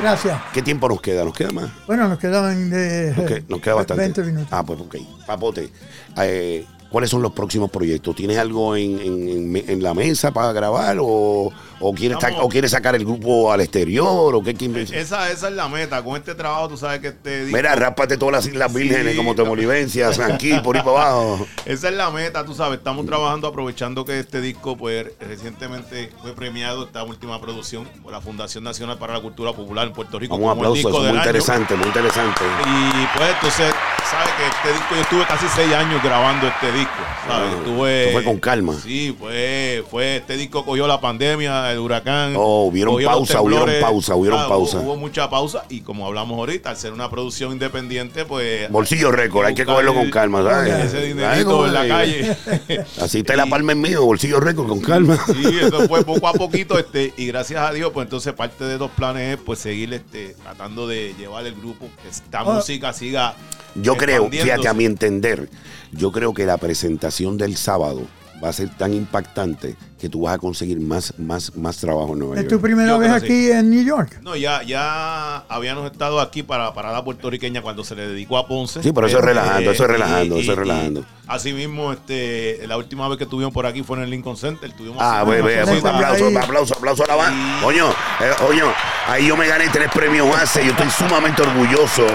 Gracias. 0.02 0.42
¿Qué 0.54 0.62
tiempo 0.62 0.90
nos 0.90 1.00
queda? 1.00 1.24
¿Nos 1.24 1.34
queda 1.34 1.52
más? 1.52 1.70
Bueno, 1.88 2.08
nos 2.10 2.20
quedaban 2.20 2.70
de, 2.70 3.14
Nos, 3.16 3.26
que- 3.26 3.44
nos 3.48 3.62
queda 3.62 3.76
bastante. 3.76 4.02
20 4.04 4.24
minutos. 4.24 4.50
Ah, 4.52 4.64
pues 4.64 4.80
ok. 4.80 4.96
Papote, 5.26 5.70
eh, 6.18 6.66
¿cuáles 6.96 7.10
son 7.10 7.22
los 7.22 7.34
próximos 7.34 7.70
proyectos? 7.70 8.16
¿Tienes 8.16 8.38
algo 8.38 8.74
en, 8.78 9.58
en- 9.68 9.84
la 9.84 9.94
mesa 9.94 10.32
para 10.32 10.54
grabar 10.54 10.96
o, 11.02 11.52
o 11.82 11.94
quieres, 11.94 12.18
o 12.18 12.68
sacar 12.70 12.96
el 12.96 13.04
grupo 13.04 13.52
al 13.52 13.60
exterior? 13.60 14.34
o 14.34 14.42
qué, 14.42 14.54
qué- 14.54 14.88
Esa, 14.94 15.30
esa 15.30 15.50
es 15.50 15.54
la 15.56 15.68
meta. 15.68 16.02
Con 16.02 16.16
este 16.16 16.36
trabajo, 16.36 16.70
tú 16.70 16.78
sabes 16.78 17.02
que 17.02 17.10
este 17.10 17.44
disco- 17.48 17.58
Mira, 17.58 17.76
rápate 17.76 18.16
todas 18.16 18.32
las 18.32 18.46
Islas 18.48 18.74
Vírgenes 18.74 19.18
como 19.18 19.36
Temolivencia, 19.36 20.14
San 20.14 20.40
Gil, 20.40 20.62
por 20.62 20.78
ahí 20.78 20.84
para 20.84 21.02
abajo. 21.10 21.46
Esa 21.66 21.90
es 21.90 21.96
la 21.96 22.10
meta, 22.12 22.46
tú 22.46 22.54
sabes. 22.56 22.78
Estamos 22.78 23.06
trabajando 23.06 23.50
aprovechando 23.50 24.06
que 24.06 24.18
este 24.18 24.40
disco, 24.40 24.78
pues, 24.78 25.08
recientemente 25.20 26.12
fue 26.22 26.32
premiado 26.34 26.86
esta 26.86 27.04
última 27.04 27.42
producción 27.42 27.90
por 28.04 28.14
la 28.14 28.22
Fundación 28.22 28.64
Nacional 28.64 28.98
para 28.98 29.16
la 29.16 29.20
Cultura 29.22 29.52
Popular 29.52 29.88
en 29.88 29.92
Puerto 29.94 30.18
Rico. 30.18 30.36
Un 30.36 30.40
como 30.40 30.54
el 30.54 30.58
aplauso, 30.60 30.76
disco 30.76 30.92
es 30.92 31.00
muy 31.00 31.08
año. 31.10 31.18
interesante, 31.18 31.76
muy 31.76 31.88
interesante. 31.88 32.42
Y 32.66 33.18
pues 33.18 33.30
entonces, 33.34 33.75
sabes 34.16 34.34
que 34.38 34.48
este 34.48 34.74
disco, 34.74 34.96
yo 34.96 35.02
estuve 35.02 35.26
casi 35.26 35.46
seis 35.56 35.74
años 35.74 36.02
grabando 36.04 36.48
este 36.48 36.72
disco, 36.72 36.92
¿sabes? 37.28 37.50
Ah, 37.52 37.56
Estuve- 37.58 38.12
fue 38.14 38.24
con 38.24 38.40
calma. 38.40 38.74
Sí, 38.82 39.16
fue 39.20 39.84
fue 39.90 40.18
este 40.18 40.38
disco 40.38 40.64
cogió 40.66 40.88
la 40.88 41.00
pandemia, 41.02 41.72
el 41.72 41.80
huracán. 41.80 42.34
Oh, 42.38 42.66
hubieron 42.66 43.02
pausa, 43.04 43.42
hubieron 43.42 43.70
pausa, 43.82 44.16
hubieron 44.16 44.40
Ah, 44.40 44.48
pausa. 44.48 44.78
Hubo, 44.78 44.86
hubo 44.94 44.96
mucha 44.98 45.30
pausa 45.30 45.66
y 45.70 45.82
como 45.82 46.06
hablamos 46.08 46.38
ahorita, 46.38 46.70
al 46.70 46.78
ser 46.78 46.94
una 46.94 47.10
producción 47.10 47.52
independiente, 47.52 48.26
pues. 48.26 48.70
Bolsillo 48.72 49.12
récord, 49.12 49.46
hay 49.46 49.54
que 49.56 49.66
cogerlo 49.66 49.94
con 49.94 50.10
calma, 50.10 50.44
¿sabes? 50.44 50.74
Ese 50.86 50.90
¿Sabes 50.90 51.08
dinerito 51.08 51.66
en 51.66 51.74
la 51.74 51.88
calle. 51.88 52.38
Así 53.02 53.20
está 53.20 53.36
la 53.36 53.46
palma 53.46 53.72
en 53.74 53.82
mío, 53.82 54.04
bolsillo 54.06 54.40
récord, 54.40 54.68
con 54.68 54.82
calma. 54.82 55.18
Sí, 55.36 55.60
eso 55.62 55.88
fue 55.88 56.04
poco 56.06 56.28
a 56.28 56.34
poquito, 56.34 56.80
este, 56.80 57.14
y 57.18 57.28
gracias 57.28 57.62
a 57.62 57.72
Dios, 57.74 57.92
pues 57.94 58.06
entonces 58.06 58.34
parte 58.34 58.64
de 58.64 58.78
los 58.78 58.90
planes 58.92 59.36
es 59.38 59.44
pues 59.44 59.60
seguir 59.60 59.94
este, 59.94 60.36
tratando 60.44 60.88
de 60.88 61.14
llevar 61.18 61.46
el 61.46 61.56
grupo, 61.56 61.88
que 62.02 62.10
esta 62.10 62.40
Ah. 62.40 62.44
música 62.46 62.94
siga. 62.94 63.36
Yo 63.76 63.98
creo, 64.06 64.30
fíjate, 64.30 64.68
a 64.68 64.74
mi 64.74 64.86
entender, 64.86 65.50
yo 65.92 66.12
creo 66.12 66.34
que 66.34 66.46
la 66.46 66.58
presentación 66.58 67.38
del 67.38 67.56
sábado 67.58 68.02
va 68.44 68.50
a 68.50 68.54
ser 68.54 68.70
tan 68.76 68.94
impactante 68.94 69.76
que 69.98 70.10
tú 70.10 70.24
vas 70.24 70.36
a 70.36 70.38
conseguir 70.38 70.78
más, 70.82 71.14
más, 71.18 71.56
más 71.56 71.78
trabajo 71.78 72.12
en 72.14 72.20
Nueva 72.20 72.36
¿Es 72.36 72.42
York. 72.42 72.50
tu 72.50 72.60
primera 72.62 72.90
Yo 72.90 73.00
vez 73.00 73.10
aquí 73.10 73.50
en 73.50 73.70
New 73.70 73.82
York? 73.84 74.20
No, 74.22 74.36
ya, 74.36 74.62
ya 74.62 75.38
habíamos 75.48 75.90
estado 75.90 76.20
aquí 76.20 76.44
para 76.44 76.74
parada 76.74 77.02
puertorriqueña 77.04 77.62
cuando 77.62 77.86
se 77.86 77.96
le 77.96 78.10
dedicó 78.10 78.38
a 78.38 78.46
Ponce. 78.46 78.84
Sí, 78.84 78.92
pero 78.92 79.08
eso 79.08 79.20
es 79.20 79.24
relajando, 79.26 79.72
eso 79.72 79.84
es 79.86 79.90
y- 79.90 79.92
relajando, 79.94 80.38
y- 80.38 80.42
eso 80.42 80.52
es 80.52 80.58
y 80.58 80.60
relajando. 80.60 81.06
Así 81.28 81.54
mismo, 81.54 81.94
este, 81.94 82.68
la 82.68 82.76
última 82.78 83.08
vez 83.08 83.18
que 83.18 83.24
estuvimos 83.24 83.54
por 83.54 83.66
aquí 83.66 83.84
fue 83.84 83.98
en 83.98 84.04
el 84.04 84.10
Lincoln 84.10 84.36
Center. 84.36 84.72
Tuvimos 84.74 84.98
Ah, 85.00 85.24
ve, 85.24 85.42
ve, 85.42 85.62
aplauso, 85.62 86.28
aplauso, 86.38 86.76
aplauso 86.76 87.04
a 87.06 87.08
la 87.08 87.16
banda. 87.16 87.62
Coño, 87.64 87.90
eh, 87.90 88.32
coño, 88.46 88.66
ahí 89.08 89.28
yo 89.28 89.38
me 89.38 89.48
gané 89.48 89.70
tres 89.72 89.90
premios 89.94 90.28
ACE. 90.36 90.64
Yo 90.66 90.72
estoy 90.72 90.90
sumamente 90.92 91.42
orgulloso 91.42 92.06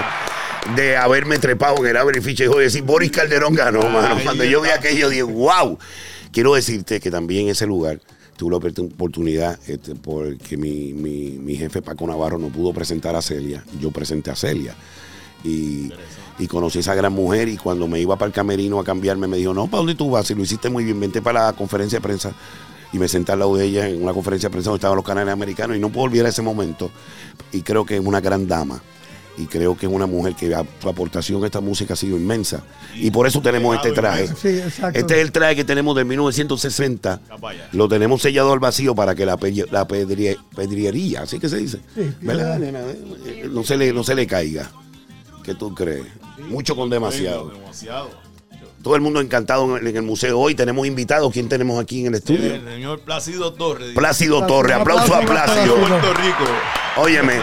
de 0.75 0.95
haberme 0.97 1.39
trepado 1.39 1.77
en 1.79 1.87
el 1.87 1.97
Abre 1.97 2.21
Ficha 2.21 2.43
y 2.43 2.47
joder, 2.47 2.65
decir, 2.65 2.83
Boris 2.83 3.11
Calderón 3.11 3.53
ganó, 3.55 3.89
mano. 3.89 4.17
Cuando 4.23 4.43
yo 4.43 4.61
vi 4.61 4.69
aquello, 4.69 5.09
dije, 5.09 5.23
wow. 5.23 5.77
Quiero 6.31 6.53
decirte 6.53 6.99
que 6.99 7.11
también 7.11 7.45
en 7.45 7.49
ese 7.49 7.65
lugar 7.67 7.99
tuve 8.37 8.51
la 8.51 8.57
opor- 8.57 8.93
oportunidad, 8.93 9.59
este, 9.67 9.95
porque 9.95 10.57
mi, 10.57 10.93
mi, 10.93 11.31
mi 11.31 11.55
jefe 11.55 11.81
Paco 11.81 12.07
Navarro 12.07 12.37
no 12.37 12.47
pudo 12.49 12.73
presentar 12.73 13.15
a 13.15 13.21
Celia. 13.21 13.63
Yo 13.79 13.91
presenté 13.91 14.31
a 14.31 14.35
Celia. 14.35 14.75
Y, 15.43 15.91
y 16.39 16.47
conocí 16.47 16.77
a 16.77 16.81
esa 16.81 16.95
gran 16.95 17.11
mujer 17.11 17.49
y 17.49 17.57
cuando 17.57 17.87
me 17.87 17.99
iba 17.99 18.15
para 18.15 18.27
el 18.27 18.33
camerino 18.33 18.79
a 18.79 18.83
cambiarme 18.83 19.27
me 19.27 19.37
dijo, 19.37 19.53
no, 19.53 19.65
¿para 19.65 19.79
dónde 19.79 19.95
tú 19.95 20.11
vas? 20.11 20.27
Si 20.27 20.35
lo 20.35 20.43
hiciste 20.43 20.69
muy 20.69 20.83
bien, 20.83 20.99
vente 20.99 21.21
para 21.21 21.47
la 21.47 21.53
conferencia 21.53 21.97
de 21.97 22.03
prensa. 22.03 22.31
Y 22.93 22.99
me 22.99 23.07
senté 23.07 23.31
al 23.31 23.39
lado 23.39 23.55
de 23.55 23.65
ella 23.65 23.87
en 23.87 24.03
una 24.03 24.13
conferencia 24.13 24.49
de 24.49 24.51
prensa 24.51 24.69
donde 24.69 24.77
estaban 24.79 24.95
los 24.95 25.05
canales 25.05 25.33
americanos 25.33 25.75
y 25.75 25.79
no 25.79 25.89
puedo 25.89 26.05
olvidar 26.05 26.27
ese 26.27 26.41
momento. 26.41 26.91
Y 27.51 27.61
creo 27.61 27.85
que 27.85 27.95
es 27.95 28.01
una 28.01 28.21
gran 28.21 28.47
dama. 28.47 28.81
Y 29.37 29.45
creo 29.45 29.77
que 29.77 29.85
es 29.85 29.91
una 29.91 30.05
mujer 30.07 30.35
que 30.35 30.53
a- 30.53 30.65
su 30.81 30.89
aportación 30.89 31.41
a 31.43 31.45
esta 31.45 31.61
música 31.61 31.93
ha 31.93 31.97
sido 31.97 32.17
inmensa. 32.17 32.63
Y 32.95 33.11
por 33.11 33.25
eso 33.27 33.41
tenemos 33.41 33.75
este 33.75 33.91
traje. 33.91 34.27
Sí, 34.27 34.49
exacto. 34.59 34.99
Este 34.99 35.15
es 35.15 35.21
el 35.21 35.31
traje 35.31 35.55
que 35.55 35.63
tenemos 35.63 35.95
de 35.95 36.03
1960. 36.03 37.21
Vaya. 37.39 37.67
Lo 37.71 37.87
tenemos 37.87 38.21
sellado 38.21 38.51
al 38.51 38.59
vacío 38.59 38.93
para 38.93 39.15
que 39.15 39.25
la, 39.25 39.37
pe- 39.37 39.65
la 39.71 39.87
pedrie- 39.87 40.37
pedriería, 40.55 41.21
así 41.21 41.39
que 41.39 41.47
se 41.49 41.57
dice. 41.57 41.79
Sí, 41.95 42.13
¿Verdad, 42.21 42.59
nena? 42.59 42.79
Eh, 43.25 43.47
No 43.49 43.63
se, 43.63 43.77
le, 43.77 43.93
no 43.93 44.03
se 44.03 44.15
le 44.15 44.27
caiga. 44.27 44.69
¿Qué 45.43 45.55
tú 45.55 45.73
crees? 45.73 46.05
Mucho 46.49 46.75
con 46.75 46.89
demasiado. 46.89 47.49
Demasiado. 47.49 48.09
Todo 48.83 48.95
el 48.95 49.01
mundo 49.01 49.21
encantado 49.21 49.77
en 49.77 49.87
el, 49.95 50.01
museo. 50.03 50.39
Hoy 50.39 50.55
tenemos 50.55 50.85
invitados. 50.87 51.31
¿Quién 51.31 51.47
tenemos 51.47 51.79
aquí 51.79 52.01
en 52.01 52.07
el 52.07 52.15
estudio? 52.15 52.53
El 52.55 52.65
señor 52.65 52.99
Plácido 53.01 53.53
Torres. 53.53 53.93
Plácido 53.95 54.45
Torres. 54.45 54.75
Aplauso 54.75 55.13
a 55.15 55.21
Plácido. 55.21 55.75
Puerto 55.75 56.13
Rico. 56.15 56.45
Óyeme, 56.97 57.39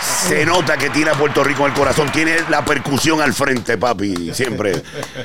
se 0.00 0.46
nota 0.46 0.78
que 0.78 0.88
tiene 0.88 1.10
a 1.10 1.14
Puerto 1.14 1.44
Rico 1.44 1.64
en 1.66 1.72
el 1.72 1.78
corazón. 1.78 2.10
Tiene 2.10 2.36
la 2.48 2.64
percusión 2.64 3.20
al 3.20 3.34
frente, 3.34 3.76
papi. 3.76 4.32
Siempre. 4.32 4.82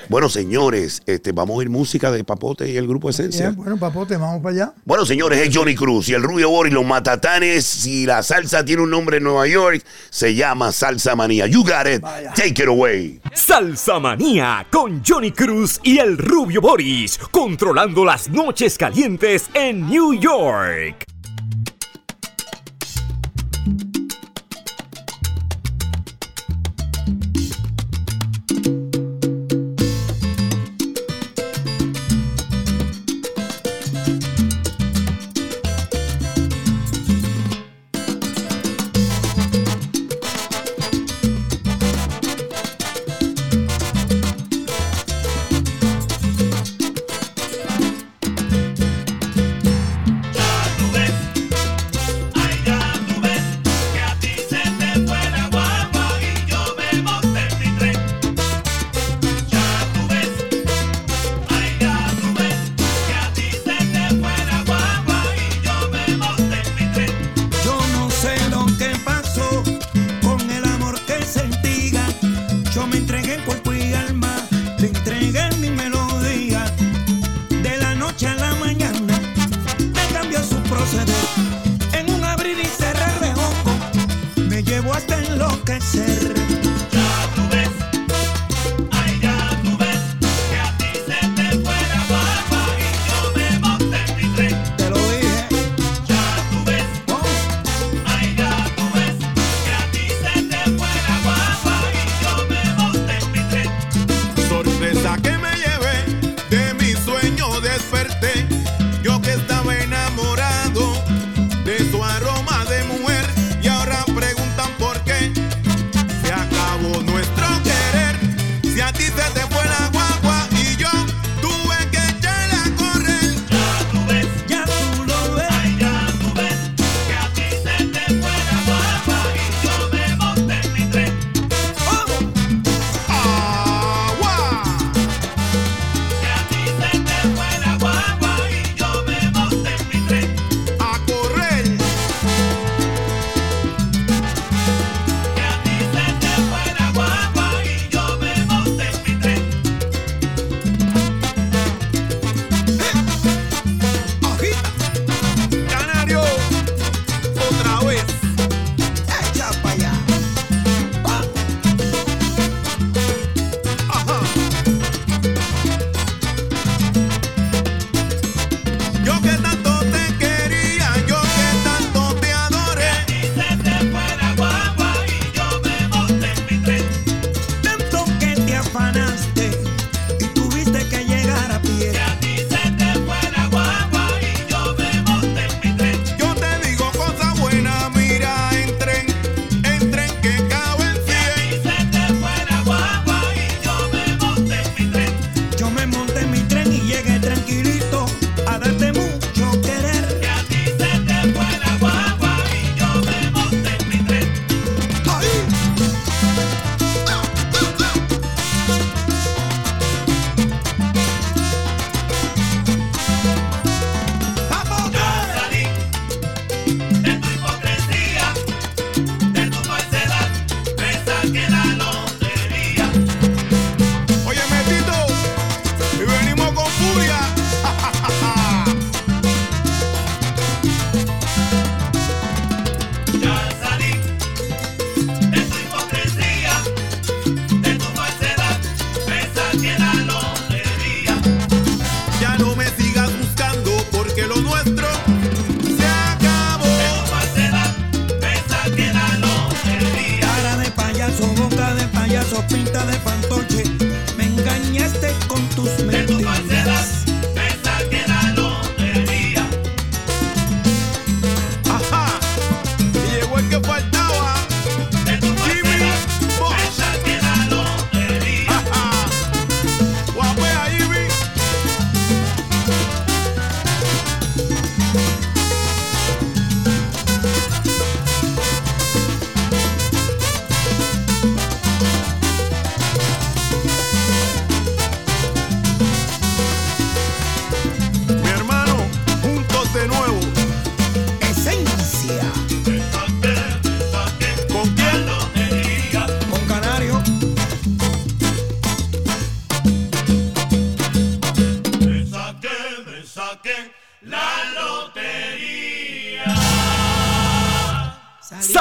Bueno, 0.10 0.28
señores, 0.28 1.02
este, 1.06 1.32
vamos 1.32 1.56
a 1.56 1.58
oír 1.60 1.70
música 1.70 2.12
de 2.12 2.24
Papote 2.26 2.70
y 2.70 2.76
el 2.76 2.86
grupo 2.86 3.10
Esencia. 3.10 3.52
Bien, 3.52 3.56
bueno, 3.56 3.78
papote, 3.78 4.18
vamos 4.18 4.42
para 4.42 4.56
allá. 4.56 4.74
Bueno, 4.84 5.06
señores, 5.06 5.40
es 5.40 5.56
Johnny 5.56 5.74
Cruz 5.74 6.10
y 6.10 6.14
el 6.14 6.22
Rubio 6.22 6.50
Boris, 6.50 6.74
los 6.74 6.86
Matatanes. 6.86 7.66
Si 7.66 8.06
la 8.06 8.22
salsa 8.24 8.66
tiene 8.66 8.82
un 8.82 8.90
nombre 8.90 9.18
en 9.18 9.24
Nueva 9.24 9.48
York, 9.48 9.82
se 10.10 10.36
llama 10.36 10.74
Salsa 10.74 11.16
Manía. 11.16 11.48
You 11.48 11.64
got 11.64 11.88
it. 11.88 12.02
Vaya. 12.02 12.34
Take 12.34 12.64
it 12.64 12.68
away. 12.68 13.22
Salsa 13.34 14.00
Manía 14.00 14.68
con 14.70 15.02
Johnny 15.06 15.32
Cruz 15.32 15.80
y 15.82 15.98
el 15.98 16.18
Rubio 16.18 16.60
Boris, 16.60 17.18
controlando 17.32 18.04
las 18.04 18.30
noches 18.30 18.78
calientes 18.78 19.46
en 19.54 19.88
New 19.88 20.14
York. 20.14 21.11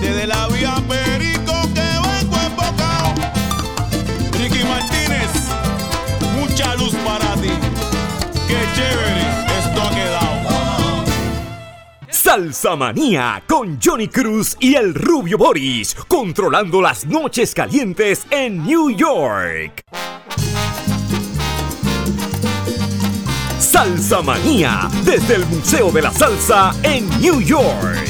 desde 0.00 0.26
la 0.26 0.48
vía 0.48 0.74
Perico 0.88 1.52
que 1.74 1.80
vengo 1.80 2.36
embocado. 2.36 3.14
Ricky 4.32 4.64
Martínez, 4.64 5.30
mucha 6.38 6.74
luz 6.76 6.94
para 7.04 7.34
ti. 7.34 7.50
Qué 8.48 8.58
chévere 8.74 9.20
esto 9.58 9.82
ha 9.82 9.90
quedado. 9.90 11.04
Salsa 12.10 12.76
manía 12.76 13.42
con 13.46 13.78
Johnny 13.82 14.08
Cruz 14.08 14.56
y 14.60 14.74
el 14.74 14.94
rubio 14.94 15.38
Boris, 15.38 15.94
controlando 16.08 16.80
las 16.80 17.06
noches 17.06 17.54
calientes 17.54 18.26
en 18.30 18.64
New 18.64 18.90
York. 18.90 19.82
Salsa 23.58 24.22
Manía, 24.22 24.88
desde 25.04 25.34
el 25.34 25.46
Museo 25.46 25.90
de 25.90 26.00
la 26.02 26.10
Salsa 26.10 26.74
en 26.82 27.08
New 27.20 27.40
York. 27.40 28.08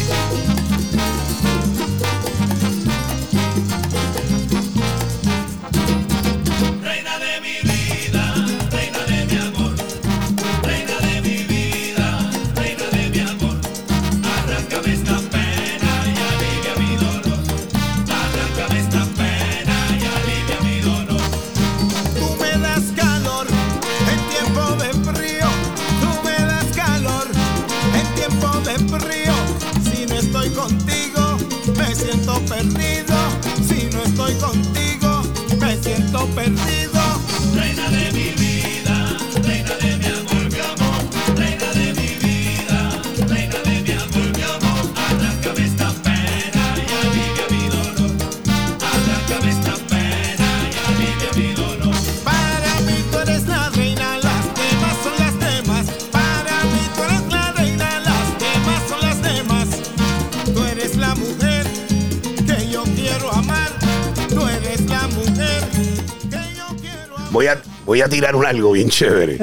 Voy 67.86 68.00
a, 68.00 68.08
tirar 68.08 68.34
un 68.34 68.44
algo 68.44 68.72
bien 68.72 68.88
chévere. 68.90 69.38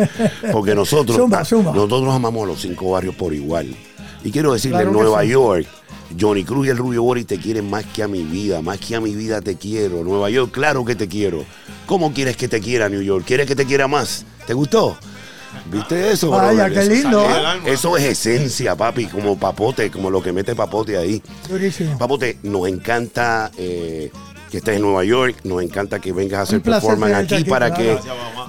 Porque 0.52 0.76
nosotros, 0.76 1.18
nosotros 1.30 2.14
amamos 2.14 2.44
a 2.44 2.48
los 2.48 2.62
cinco 2.62 2.92
barrios 2.92 3.16
por 3.16 3.34
igual. 3.34 3.74
Y 4.24 4.32
quiero 4.32 4.54
decirle, 4.54 4.78
Claro 4.78 4.90
en 4.90 4.96
Nueva 4.96 5.22
sí. 5.24 5.30
York, 5.30 5.68
Johnny 6.20 6.44
Cruz 6.44 6.68
y 6.68 6.70
el 6.70 6.78
Rubio 6.78 7.04
Boris 7.04 7.26
te 7.26 7.38
quieren 7.38 7.70
más 7.70 7.86
que 7.86 8.04
a 8.04 8.08
mi 8.08 8.24
vida. 8.24 8.62
Más 8.62 8.80
que 8.80 8.96
a 8.96 9.02
mi 9.02 9.16
vida 9.16 9.42
te 9.42 9.56
quiero. 9.56 10.04
Nueva 10.04 10.30
York, 10.30 10.52
claro 10.52 10.86
que 10.86 10.96
te 10.96 11.08
quiero. 11.08 11.46
¿Cómo 11.86 12.14
quieres 12.14 12.38
que 12.38 12.48
te 12.48 12.60
quiera 12.62 12.90
New 12.90 13.02
York? 13.02 13.26
¿Quieres 13.26 13.48
que 13.48 13.56
te 13.56 13.66
quiera 13.66 13.88
más? 13.88 14.26
¿Te 14.46 14.54
gustó? 14.54 14.98
¿Viste 15.72 16.12
eso? 16.12 16.30
Vaya, 16.30 16.70
qué 16.70 16.84
lindo. 16.86 17.26
Eso 17.66 17.98
es 17.98 18.04
esencia, 18.04 18.76
papi, 18.76 19.06
como 19.06 19.38
papote, 19.38 19.90
como 19.92 20.10
lo 20.10 20.22
que 20.22 20.32
mete 20.32 20.56
papote 20.56 20.98
ahí. 20.98 21.22
Durísimo. 21.50 21.98
Papote, 21.98 22.40
nos 22.44 22.68
encanta 22.68 23.52
eh, 23.58 24.12
que 24.54 24.60
estés 24.60 24.76
en 24.76 24.84
Nueva 24.84 25.04
York, 25.04 25.38
nos 25.46 25.64
encanta 25.64 25.98
que 26.00 26.12
vengas 26.12 26.42
a 26.42 26.42
hacer 26.44 26.62
performance 26.62 27.16
aquí, 27.16 27.34
aquí, 27.34 27.44
para, 27.46 27.74
que, 27.74 27.98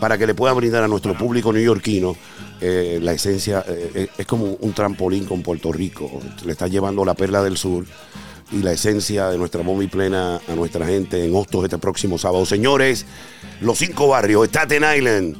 para 0.00 0.18
que 0.18 0.26
le 0.26 0.34
pueda 0.34 0.52
brindar 0.52 0.82
a 0.82 0.88
nuestro 0.88 1.16
público 1.16 1.50
neoyorquino 1.50 2.14
eh, 2.60 2.98
la 3.00 3.14
esencia. 3.14 3.64
eh, 3.66 3.90
eh, 3.94 4.08
es 4.18 4.26
como 4.26 4.44
un 4.44 4.74
trampolín 4.74 5.24
con 5.24 5.40
Puerto 5.40 5.72
Rico. 5.72 6.20
Le 6.44 6.52
está 6.52 6.68
llevando 6.68 7.06
la 7.06 7.14
perla 7.14 7.42
del 7.42 7.56
sur 7.56 7.86
y 8.52 8.58
la 8.58 8.72
esencia 8.72 9.30
de 9.30 9.38
nuestra 9.38 9.62
bomba 9.62 9.82
y 9.82 9.86
plena 9.86 10.42
a 10.46 10.54
nuestra 10.54 10.86
gente 10.86 11.24
en 11.24 11.34
Hostos 11.34 11.64
este 11.64 11.78
próximo 11.78 12.18
sábado. 12.18 12.44
Señores, 12.44 13.06
los 13.62 13.78
cinco 13.78 14.08
barrios, 14.08 14.48
Staten 14.48 14.84
Island, 14.84 15.38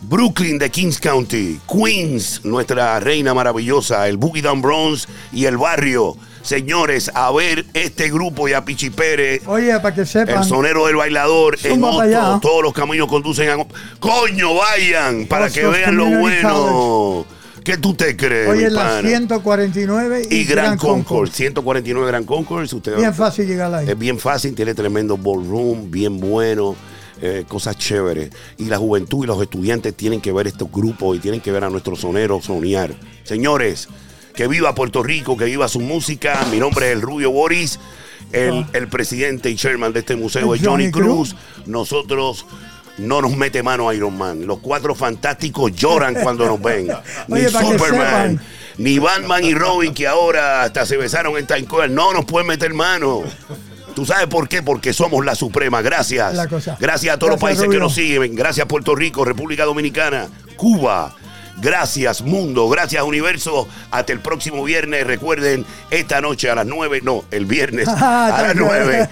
Brooklyn 0.00 0.58
de 0.58 0.68
Kings 0.68 0.98
County, 0.98 1.60
Queens, 1.72 2.44
nuestra 2.44 2.98
reina 2.98 3.34
maravillosa, 3.34 4.08
el 4.08 4.16
Boogie 4.16 4.42
Down 4.42 4.62
Bronx 4.62 5.06
y 5.32 5.44
el 5.44 5.58
barrio. 5.58 6.16
Señores, 6.42 7.10
a 7.14 7.30
ver 7.32 7.64
este 7.72 8.10
grupo 8.10 8.48
y 8.48 8.52
a 8.52 8.64
Pichi 8.64 8.90
Pérez, 8.90 9.42
Oye, 9.46 9.78
para 9.80 9.94
que 9.94 10.04
sepan. 10.04 10.38
el 10.38 10.44
sonero 10.44 10.86
del 10.86 10.96
bailador, 10.96 11.56
en. 11.62 11.82
Hostos, 11.82 12.40
todos 12.40 12.62
los 12.62 12.72
caminos 12.72 13.08
conducen 13.08 13.48
a... 13.48 13.56
¡Coño, 14.00 14.54
vayan! 14.54 15.26
Para 15.26 15.48
que 15.50 15.64
vean 15.66 15.96
lo 15.96 16.06
bueno. 16.06 17.26
¿Qué 17.64 17.76
tú 17.76 17.94
te 17.94 18.16
crees, 18.16 18.48
Oye, 18.48 18.66
mi 18.66 18.70
la 18.72 18.82
pana? 18.82 19.08
149 19.08 20.22
y, 20.28 20.34
Y 20.34 20.44
Gran 20.44 20.64
Gran 20.64 20.78
Concourse. 20.78 21.32
149 21.34 22.06
Gran 22.08 22.24
Concourse. 22.24 22.74
Usted 22.74 22.96
Bien 22.96 23.14
fácil 23.14 23.46
llegar 23.46 23.72
ahí. 23.72 23.88
es 23.88 23.96
bien 23.96 24.18
fácil, 24.18 24.54
tiene 24.54 24.74
tremendo 24.74 25.16
ballroom, 25.16 25.88
bien 25.88 26.18
bueno, 26.18 26.74
eh, 27.20 27.44
cosas 27.46 27.76
chéveres. 27.78 28.30
Y 28.58 28.64
la 28.64 28.78
juventud 28.78 29.22
y 29.22 29.26
los 29.28 29.40
estudiantes 29.40 29.94
tienen 29.94 30.20
que 30.20 30.32
ver 30.32 30.48
estos 30.48 30.72
grupos 30.72 31.16
y 31.16 31.20
tienen 31.20 31.40
que 31.40 31.52
ver 31.52 31.62
a 31.62 31.70
nuestros 31.70 32.00
soneros 32.00 32.46
soñar. 32.46 32.92
Señores, 33.22 33.88
que 34.34 34.48
viva 34.48 34.74
Puerto 34.74 35.02
Rico, 35.02 35.36
que 35.36 35.44
viva 35.44 35.68
su 35.68 35.80
música. 35.80 36.46
Mi 36.50 36.58
nombre 36.58 36.86
es 36.86 36.92
el 36.92 37.02
Rubio 37.02 37.30
Boris, 37.30 37.78
el, 38.32 38.66
el 38.72 38.88
presidente 38.88 39.50
y 39.50 39.56
chairman 39.56 39.92
de 39.92 40.00
este 40.00 40.16
museo 40.16 40.54
es 40.54 40.62
Johnny 40.64 40.90
Cruz. 40.90 41.36
Nosotros 41.66 42.46
no 42.98 43.22
nos 43.22 43.36
mete 43.36 43.62
mano 43.62 43.88
a 43.88 43.94
Iron 43.94 44.16
Man. 44.16 44.46
Los 44.46 44.58
cuatro 44.58 44.94
fantásticos 44.94 45.72
lloran 45.72 46.14
cuando 46.14 46.46
nos 46.46 46.60
ven. 46.60 46.88
Ni 47.28 47.40
Oye, 47.40 47.48
Superman, 47.48 48.40
ni 48.78 48.98
Batman 48.98 49.44
y 49.44 49.54
Robin, 49.54 49.92
que 49.92 50.06
ahora 50.06 50.62
hasta 50.62 50.86
se 50.86 50.96
besaron 50.96 51.36
en 51.36 51.46
Square, 51.64 51.90
no 51.90 52.12
nos 52.12 52.24
pueden 52.24 52.48
meter 52.48 52.72
mano. 52.72 53.22
¿Tú 53.94 54.06
sabes 54.06 54.26
por 54.26 54.48
qué? 54.48 54.62
Porque 54.62 54.94
somos 54.94 55.24
la 55.24 55.34
suprema. 55.34 55.82
Gracias. 55.82 56.34
La. 56.34 56.46
Gracias 56.80 57.14
a 57.14 57.18
todos 57.18 57.32
los 57.32 57.40
países 57.40 57.68
que 57.68 57.78
nos 57.78 57.94
siguen. 57.94 58.34
Gracias 58.34 58.66
Puerto 58.66 58.94
Rico, 58.94 59.24
República 59.24 59.64
Dominicana, 59.64 60.28
Cuba. 60.56 61.14
Gracias 61.62 62.22
mundo, 62.22 62.68
gracias 62.68 63.04
universo. 63.04 63.68
Hasta 63.92 64.12
el 64.12 64.18
próximo 64.18 64.64
viernes. 64.64 65.06
Recuerden, 65.06 65.64
esta 65.90 66.20
noche 66.20 66.50
a 66.50 66.56
las 66.56 66.66
9, 66.66 67.00
no, 67.04 67.22
el 67.30 67.46
viernes 67.46 67.88
Ah, 68.02 68.26
a 68.26 68.42
las 68.42 68.54
tranquilo. 68.54 68.66
9 68.74 69.08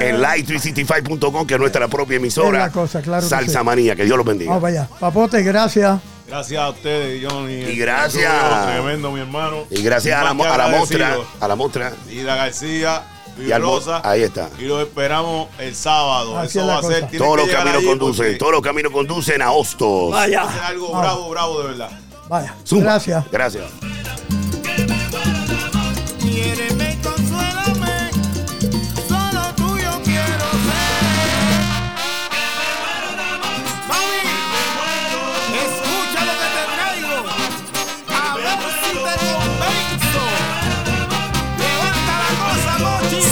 en 0.00 0.20
live365.com, 0.20 1.46
que 1.46 1.54
es 1.54 1.60
nuestra 1.60 1.88
propia 1.88 2.16
emisora. 2.18 2.58
Es 2.58 2.66
la 2.66 2.72
cosa, 2.72 3.00
claro 3.00 3.22
que 3.22 3.28
Salsa 3.30 3.60
sí. 3.60 3.64
Manía, 3.64 3.96
que 3.96 4.04
Dios 4.04 4.18
los 4.18 4.26
bendiga. 4.26 4.50
Vamos 4.50 4.62
para 4.62 4.82
allá. 4.82 4.88
Papote, 5.00 5.42
gracias. 5.42 5.98
Gracias 6.28 6.60
a 6.60 6.68
ustedes, 6.70 7.24
Johnny. 7.26 7.54
Y 7.54 7.76
gracias. 7.76 8.32
Tremendo, 8.66 9.10
mi 9.10 9.20
hermano. 9.20 9.64
Y 9.70 9.82
gracias 9.82 10.18
a 10.20 10.24
la, 10.24 10.36
que 10.36 10.46
a 10.46 10.58
la 10.58 10.68
mostra, 10.68 11.16
a 11.40 11.48
la 11.48 11.54
mostra. 11.56 11.92
Ida 12.10 12.34
García, 12.36 13.02
Y 13.38 13.52
al 13.52 13.62
ahí 14.02 14.22
está. 14.22 14.50
Y 14.58 14.62
los 14.64 14.82
esperamos 14.82 15.48
el 15.58 15.74
sábado. 15.74 16.38
Así 16.38 16.58
Eso 16.58 16.66
va 16.66 16.78
a 16.78 16.82
ser. 16.82 17.08
Todos 17.16 17.36
que 17.36 17.46
los 17.46 17.50
caminos 17.50 17.84
conducen, 17.84 18.24
porque 18.24 18.38
todos 18.38 18.52
los 18.52 18.62
caminos 18.62 18.92
conducen 18.92 19.42
a 19.42 19.52
Hostos. 19.52 20.10
Vaya. 20.12 20.42
algo 20.66 20.88
bravo, 20.88 21.28
bravo 21.30 21.62
de 21.62 21.68
verdad. 21.68 21.90
Vaya. 22.28 22.54
Zumba. 22.64 22.84
Gracias. 22.84 23.24
Gracias. 23.30 23.93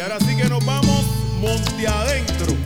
Y 0.00 0.02
ahora 0.02 0.18
sí 0.20 0.34
que 0.34 0.48
nos 0.48 0.64
vamos 0.64 1.04
monte 1.42 1.86
adentro. 1.86 2.56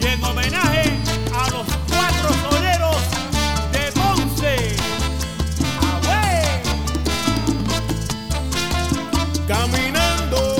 Y 0.00 0.04
en 0.04 0.24
homenaje 0.24 0.98
a 1.32 1.48
los 1.50 1.64
cuatro 1.88 2.34
soleros 2.50 2.96
de 3.70 3.92
Ponce. 3.92 4.74
¡Away! 6.02 6.42
Caminando. 9.46 10.56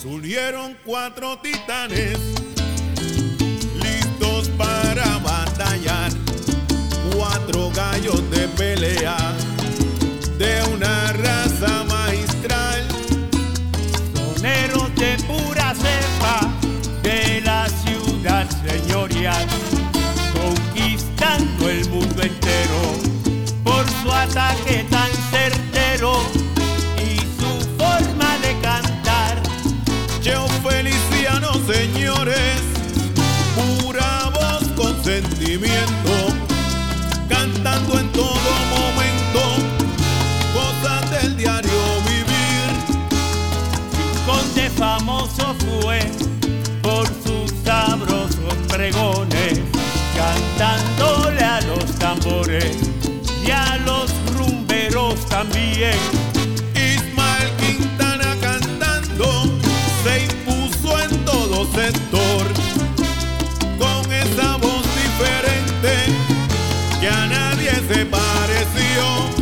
Surgieron 0.00 0.76
cuatro 0.86 1.36
titanes 1.40 2.18
listos 3.82 4.48
para 4.50 5.18
batallar. 5.18 6.12
Cuatro 7.16 7.72
gallos 7.74 8.30
de 8.30 8.47
ataque. 24.36 24.97
Ismael 55.78 57.50
Quintana 57.56 58.36
cantando 58.40 59.44
se 60.02 60.24
impuso 60.24 60.98
en 61.00 61.24
todo 61.24 61.72
sector 61.72 62.46
con 63.78 64.12
esa 64.12 64.56
voz 64.56 64.82
diferente 64.96 66.06
que 67.00 67.08
a 67.08 67.26
nadie 67.26 67.70
se 67.88 68.04
pareció. 68.06 69.37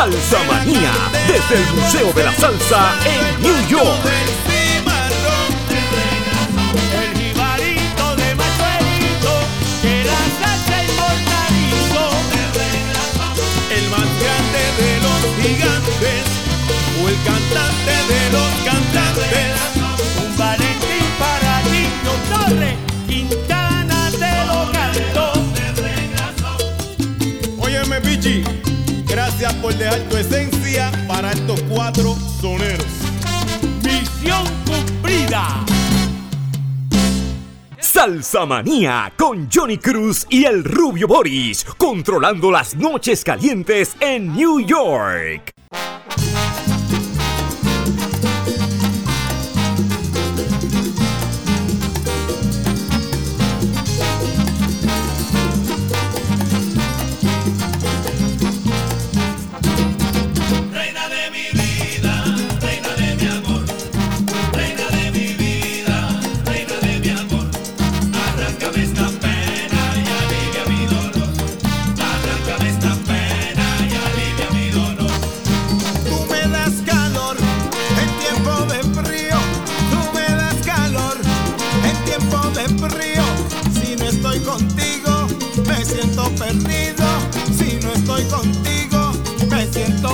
Salsa 0.00 0.40
manía, 0.44 0.92
desde 1.28 1.56
el 1.62 1.74
Museo 1.74 2.10
de 2.14 2.24
la 2.24 2.32
Salsa 2.32 2.94
en 3.04 3.42
New 3.42 3.68
York. 3.68 4.00
El 6.96 7.12
guivarito 7.20 8.16
de 8.16 8.34
machoelito, 8.34 9.34
que 9.82 10.04
la 10.04 10.20
salsa 10.40 10.76
importa. 10.88 11.38
El 13.76 13.84
mancante 13.90 14.62
de 14.80 14.90
los 15.04 15.20
gigantes, 15.36 16.24
o 16.96 17.06
el 17.06 17.18
cantante 17.22 17.94
de 18.08 18.22
los 18.32 18.50
cantantes. 18.64 19.52
Un 20.24 20.30
valentín 20.38 21.08
para 21.18 21.52
niños, 21.64 22.18
corre 22.32 22.70
Quintana 23.06 24.00
de 24.12 24.32
los 24.46 24.64
Gatos 24.72 25.40
por 29.60 29.74
dejar 29.74 30.00
tu 30.08 30.16
esencia 30.16 30.90
para 31.06 31.32
estos 31.32 31.60
cuatro 31.62 32.16
soneros. 32.40 32.86
Misión 33.84 34.44
cumplida. 34.64 35.64
Salsa 37.78 38.46
Manía 38.46 39.12
con 39.16 39.48
Johnny 39.52 39.78
Cruz 39.78 40.26
y 40.30 40.44
el 40.44 40.64
Rubio 40.64 41.06
Boris, 41.06 41.64
controlando 41.76 42.50
las 42.50 42.74
noches 42.74 43.24
calientes 43.24 43.96
en 44.00 44.34
New 44.34 44.60
York. 44.60 45.59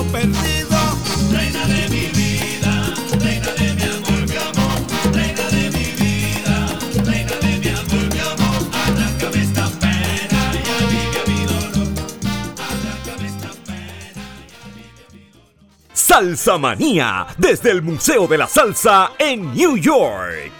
perdido. 0.07 0.77
Reina 1.31 1.65
de 1.67 1.89
mi 1.89 2.05
vida, 2.07 2.93
reina 3.19 3.51
de 3.51 3.73
mi 3.73 3.83
amor, 3.83 4.21
mi 4.27 4.37
amor. 4.37 4.77
Reina 5.13 5.43
de 5.49 5.69
mi 5.71 5.85
vida, 6.01 6.55
reina 7.05 7.35
de 7.35 7.59
mi 7.59 7.69
amor, 7.69 8.05
mi 8.13 8.19
amor. 8.19 8.61
Arráncame 8.85 9.41
esta 9.43 9.69
pena 9.79 10.41
y 10.53 10.69
alivia 10.83 11.23
mi 11.27 11.39
dolor. 11.45 11.87
Arráncame 12.69 13.27
esta 13.27 13.49
pena 13.65 14.23
y 14.47 14.53
alivia 14.65 15.05
mi 15.13 15.21
dolor. 15.31 15.51
Salsa 15.93 16.57
Manía, 16.57 17.27
desde 17.37 17.71
el 17.71 17.81
Museo 17.81 18.27
de 18.27 18.37
la 18.37 18.47
Salsa 18.47 19.11
en 19.17 19.53
New 19.53 19.77
York. 19.77 20.56